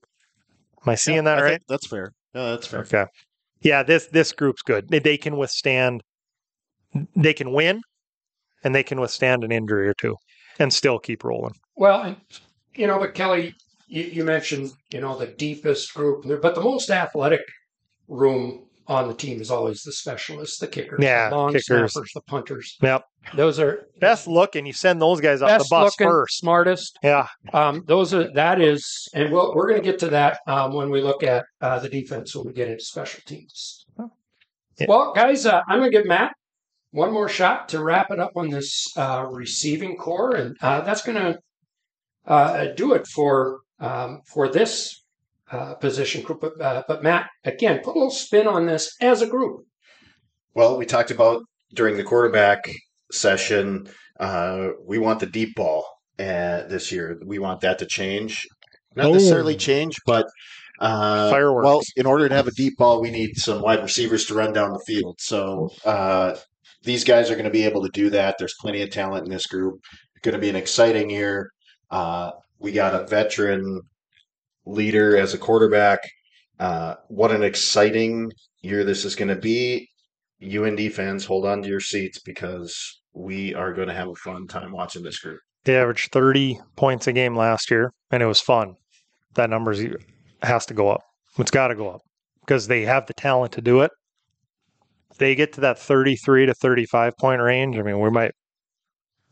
am 0.85 0.91
i 0.91 0.95
seeing 0.95 1.23
that 1.23 1.39
I 1.39 1.43
right 1.43 1.61
that's 1.67 1.87
fair. 1.87 2.11
Yeah, 2.33 2.51
that's 2.51 2.67
fair. 2.67 2.81
okay 2.81 3.05
yeah, 3.63 3.81
this 3.81 4.07
this 4.07 4.31
group's 4.31 4.61
good. 4.61 4.89
They, 4.89 4.99
they 4.99 5.17
can 5.17 5.37
withstand. 5.37 6.03
They 7.15 7.33
can 7.33 7.53
win, 7.53 7.81
and 8.63 8.75
they 8.75 8.83
can 8.83 8.99
withstand 8.99 9.43
an 9.43 9.51
injury 9.51 9.87
or 9.87 9.95
two, 9.95 10.15
and 10.59 10.71
still 10.71 10.99
keep 10.99 11.23
rolling. 11.23 11.55
Well, 11.75 12.01
and 12.03 12.17
you 12.75 12.85
know, 12.85 12.99
but 12.99 13.15
Kelly, 13.15 13.55
you, 13.87 14.03
you 14.03 14.23
mentioned 14.23 14.73
you 14.91 15.01
know 15.01 15.17
the 15.17 15.27
deepest 15.27 15.93
group, 15.93 16.25
but 16.41 16.55
the 16.55 16.61
most 16.61 16.89
athletic 16.89 17.41
room 18.07 18.65
on 18.87 19.07
the 19.07 19.13
team 19.13 19.39
is 19.41 19.49
always 19.49 19.81
the 19.83 19.91
specialists, 19.91 20.57
the 20.59 20.67
kickers, 20.67 20.99
Yeah, 21.01 21.29
the 21.29 21.35
long 21.37 21.49
kickers. 21.53 21.65
snappers, 21.93 22.11
the 22.13 22.21
punters. 22.21 22.77
Yep. 22.81 23.03
Those 23.35 23.59
are 23.59 23.87
Best 23.99 24.27
looking, 24.27 24.65
you 24.65 24.73
send 24.73 25.01
those 25.01 25.21
guys 25.21 25.41
off 25.41 25.49
the 25.61 25.67
bus 25.69 25.93
looking, 25.99 26.11
first. 26.11 26.37
smartest. 26.39 26.97
Yeah, 27.01 27.27
Um, 27.53 27.83
those 27.87 28.13
are 28.13 28.31
that 28.33 28.59
is, 28.61 29.07
and 29.13 29.31
we'll, 29.31 29.53
we're 29.55 29.69
going 29.69 29.81
to 29.81 29.85
get 29.85 29.99
to 29.99 30.09
that 30.09 30.39
um, 30.47 30.73
when 30.73 30.89
we 30.89 31.01
look 31.01 31.23
at 31.23 31.45
uh, 31.61 31.79
the 31.79 31.87
defense 31.89 32.35
when 32.35 32.45
we 32.47 32.53
get 32.53 32.67
into 32.69 32.83
special 32.83 33.21
teams. 33.25 33.85
Yeah. 34.79 34.85
Well, 34.89 35.13
guys, 35.13 35.45
uh, 35.45 35.61
I'm 35.69 35.79
going 35.79 35.91
to 35.91 35.97
give 35.97 36.05
Matt 36.07 36.33
one 36.91 37.13
more 37.13 37.29
shot 37.29 37.69
to 37.69 37.81
wrap 37.83 38.11
it 38.11 38.19
up 38.19 38.31
on 38.35 38.49
this 38.49 38.87
uh, 38.97 39.25
receiving 39.31 39.95
corps, 39.95 40.35
and 40.35 40.57
uh, 40.61 40.81
that's 40.81 41.03
going 41.03 41.17
to 41.17 41.39
uh, 42.25 42.65
do 42.75 42.93
it 42.93 43.07
for 43.07 43.59
um, 43.79 44.21
for 44.25 44.49
this 44.49 45.02
uh, 45.53 45.75
position 45.75 46.21
group. 46.23 46.41
But, 46.41 46.59
uh, 46.59 46.83
but 46.87 47.03
Matt, 47.03 47.29
again, 47.45 47.79
put 47.83 47.91
a 47.95 47.99
little 47.99 48.11
spin 48.11 48.47
on 48.47 48.65
this 48.65 48.95
as 48.99 49.21
a 49.21 49.27
group. 49.27 49.65
Well, 50.55 50.77
we 50.77 50.85
talked 50.85 51.11
about 51.11 51.43
during 51.73 51.95
the 51.97 52.03
quarterback 52.03 52.69
session, 53.11 53.87
uh, 54.19 54.69
we 54.85 54.97
want 54.99 55.19
the 55.19 55.25
deep 55.25 55.55
ball 55.55 55.85
uh, 56.19 56.63
this 56.67 56.91
year. 56.91 57.19
We 57.25 57.39
want 57.39 57.61
that 57.61 57.79
to 57.79 57.85
change. 57.85 58.45
Not 58.95 59.07
Oh. 59.07 59.13
necessarily 59.13 59.55
change, 59.55 59.95
but 60.05 60.25
uh, 60.79 61.29
Fireworks. 61.29 61.65
Well, 61.65 61.81
in 61.95 62.05
order 62.05 62.27
to 62.29 62.35
have 62.35 62.47
a 62.47 62.51
deep 62.51 62.77
ball, 62.77 63.01
we 63.01 63.11
need 63.11 63.37
some 63.37 63.61
wide 63.61 63.81
receivers 63.81 64.25
to 64.25 64.33
run 64.35 64.53
down 64.53 64.73
the 64.73 64.83
field. 64.85 65.15
So 65.19 65.69
uh, 65.85 66.35
these 66.83 67.03
guys 67.03 67.29
are 67.31 67.35
going 67.35 67.45
to 67.45 67.51
be 67.51 67.63
able 67.63 67.83
to 67.83 67.89
do 67.93 68.09
that. 68.11 68.35
There's 68.37 68.55
plenty 68.59 68.81
of 68.81 68.89
talent 68.91 69.25
in 69.25 69.31
this 69.31 69.47
group. 69.47 69.79
It's 70.15 70.21
going 70.23 70.33
to 70.33 70.41
be 70.41 70.49
an 70.49 70.55
exciting 70.55 71.09
year. 71.09 71.51
Uh, 71.89 72.31
we 72.59 72.71
got 72.71 72.95
a 72.99 73.05
veteran 73.07 73.81
leader 74.65 75.17
as 75.17 75.33
a 75.33 75.37
quarterback. 75.37 75.99
Uh, 76.59 76.95
what 77.07 77.31
an 77.31 77.43
exciting 77.43 78.31
year 78.61 78.83
this 78.83 79.05
is 79.05 79.15
going 79.15 79.29
to 79.29 79.35
be. 79.35 79.87
UND 80.41 80.93
fans, 80.93 81.25
hold 81.25 81.45
on 81.45 81.61
to 81.61 81.69
your 81.69 81.79
seats 81.79 82.19
because 82.19 83.01
we 83.13 83.53
are 83.53 83.73
going 83.73 83.87
to 83.87 83.93
have 83.93 84.09
a 84.09 84.15
fun 84.15 84.47
time 84.47 84.71
watching 84.71 85.03
this 85.03 85.19
group. 85.19 85.39
they 85.63 85.77
averaged 85.77 86.11
30 86.11 86.59
points 86.75 87.07
a 87.07 87.13
game 87.13 87.35
last 87.35 87.71
year, 87.71 87.93
and 88.11 88.21
it 88.21 88.25
was 88.25 88.41
fun. 88.41 88.75
That 89.35 89.49
number 89.49 89.75
has 90.41 90.65
to 90.67 90.73
go 90.73 90.89
up. 90.89 91.01
It's 91.37 91.51
got 91.51 91.69
to 91.69 91.75
go 91.75 91.89
up 91.89 92.01
because 92.45 92.67
they 92.67 92.83
have 92.83 93.05
the 93.07 93.13
talent 93.13 93.53
to 93.53 93.61
do 93.61 93.81
it. 93.81 93.91
If 95.11 95.17
they 95.17 95.35
get 95.35 95.53
to 95.53 95.61
that 95.61 95.79
33 95.79 96.47
to 96.47 96.53
35 96.53 97.13
point 97.17 97.41
range, 97.41 97.77
I 97.77 97.81
mean, 97.81 97.99
we 97.99 98.09
might. 98.09 98.31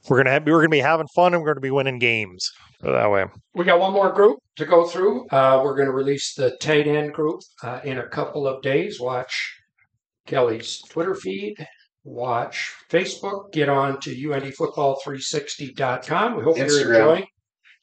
We're 0.09 0.17
gonna 0.17 0.31
have, 0.31 0.45
we're 0.45 0.59
gonna 0.59 0.69
be 0.69 0.79
having 0.79 1.07
fun 1.07 1.33
and 1.33 1.41
we're 1.41 1.49
gonna 1.49 1.61
be 1.61 1.71
winning 1.71 1.99
games 1.99 2.51
that 2.81 3.11
way. 3.11 3.25
We 3.53 3.65
got 3.65 3.79
one 3.79 3.93
more 3.93 4.11
group 4.11 4.39
to 4.57 4.65
go 4.65 4.85
through. 4.85 5.27
Uh, 5.27 5.61
we're 5.63 5.75
going 5.75 5.87
to 5.87 5.93
release 5.93 6.33
the 6.33 6.57
tight 6.57 6.87
end 6.87 7.13
group 7.13 7.41
uh, 7.63 7.79
in 7.83 7.99
a 7.99 8.07
couple 8.07 8.47
of 8.47 8.61
days. 8.61 8.99
Watch 8.99 9.57
Kelly's 10.25 10.81
Twitter 10.89 11.15
feed. 11.15 11.55
Watch 12.03 12.73
Facebook. 12.89 13.51
Get 13.51 13.69
on 13.69 13.99
to 14.01 14.15
UNDFootball360.com. 14.15 16.37
We 16.37 16.43
hope 16.43 16.57
you're 16.57 16.65
enjoying 16.65 17.27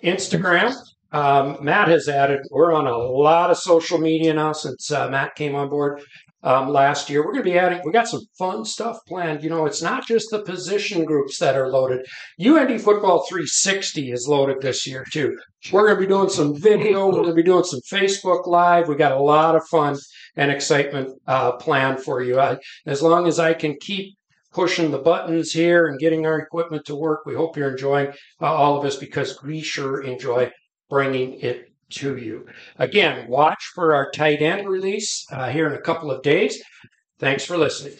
Instagram. 0.02 0.75
Um, 1.12 1.59
Matt 1.62 1.88
has 1.88 2.09
added. 2.09 2.41
We're 2.50 2.73
on 2.73 2.87
a 2.87 2.97
lot 2.97 3.50
of 3.50 3.57
social 3.57 3.99
media 3.99 4.35
now 4.35 4.53
since 4.53 4.91
uh, 4.91 5.09
Matt 5.09 5.35
came 5.37 5.55
on 5.55 5.69
board 5.71 6.03
um, 6.43 6.69
last 6.69 7.09
year. 7.09 7.21
We're 7.21 7.33
going 7.33 7.45
to 7.45 7.50
be 7.50 7.59
adding. 7.59 7.81
We 7.85 7.93
got 7.93 8.09
some 8.09 8.23
fun 8.38 8.65
stuff 8.65 8.99
planned. 9.07 9.43
You 9.43 9.50
know, 9.50 9.67
it's 9.67 9.83
not 9.83 10.07
just 10.07 10.31
the 10.31 10.43
position 10.43 11.05
groups 11.05 11.38
that 11.38 11.57
are 11.57 11.71
loaded. 11.71 12.07
UND 12.44 12.81
Football 12.81 13.25
360 13.29 14.12
is 14.12 14.29
loaded 14.29 14.61
this 14.61 14.87
year 14.87 15.05
too. 15.12 15.37
We're 15.73 15.87
going 15.87 15.97
to 15.97 16.01
be 16.01 16.07
doing 16.07 16.29
some 16.29 16.55
video. 16.55 17.07
We're 17.07 17.12
going 17.12 17.29
to 17.29 17.35
be 17.35 17.42
doing 17.42 17.64
some 17.64 17.81
Facebook 17.90 18.47
Live. 18.47 18.88
We 18.88 18.94
got 18.94 19.12
a 19.12 19.23
lot 19.23 19.57
of 19.57 19.66
fun 19.68 19.97
and 20.37 20.51
excitement 20.51 21.11
uh, 21.27 21.53
planned 21.53 22.01
for 22.01 22.23
you. 22.23 22.38
I, 22.38 22.59
as 22.87 23.03
long 23.03 23.27
as 23.27 23.38
I 23.38 23.55
can 23.55 23.77
keep 23.81 24.14
pushing 24.53 24.90
the 24.90 24.99
buttons 24.99 25.53
here 25.53 25.87
and 25.87 25.99
getting 25.99 26.27
our 26.27 26.38
equipment 26.38 26.85
to 26.87 26.94
work, 26.94 27.27
we 27.27 27.35
hope 27.35 27.57
you're 27.57 27.71
enjoying 27.71 28.09
uh, 28.40 28.47
all 28.47 28.79
of 28.79 28.85
us 28.85 28.97
because 28.97 29.42
we 29.42 29.61
sure 29.61 30.03
enjoy 30.03 30.51
bringing 30.88 31.40
it 31.40 31.70
to 31.90 32.16
you. 32.16 32.46
Again, 32.77 33.29
watch 33.29 33.72
for 33.74 33.94
our 33.94 34.11
tight 34.11 34.42
end 34.42 34.68
release 34.68 35.27
uh, 35.33 35.48
here 35.48 35.66
in 35.66 35.74
a 35.74 35.81
couple 35.81 36.11
of 36.11 36.22
days. 36.22 36.62
Thanks 37.18 37.44
for 37.44 37.57
listening. 37.57 37.98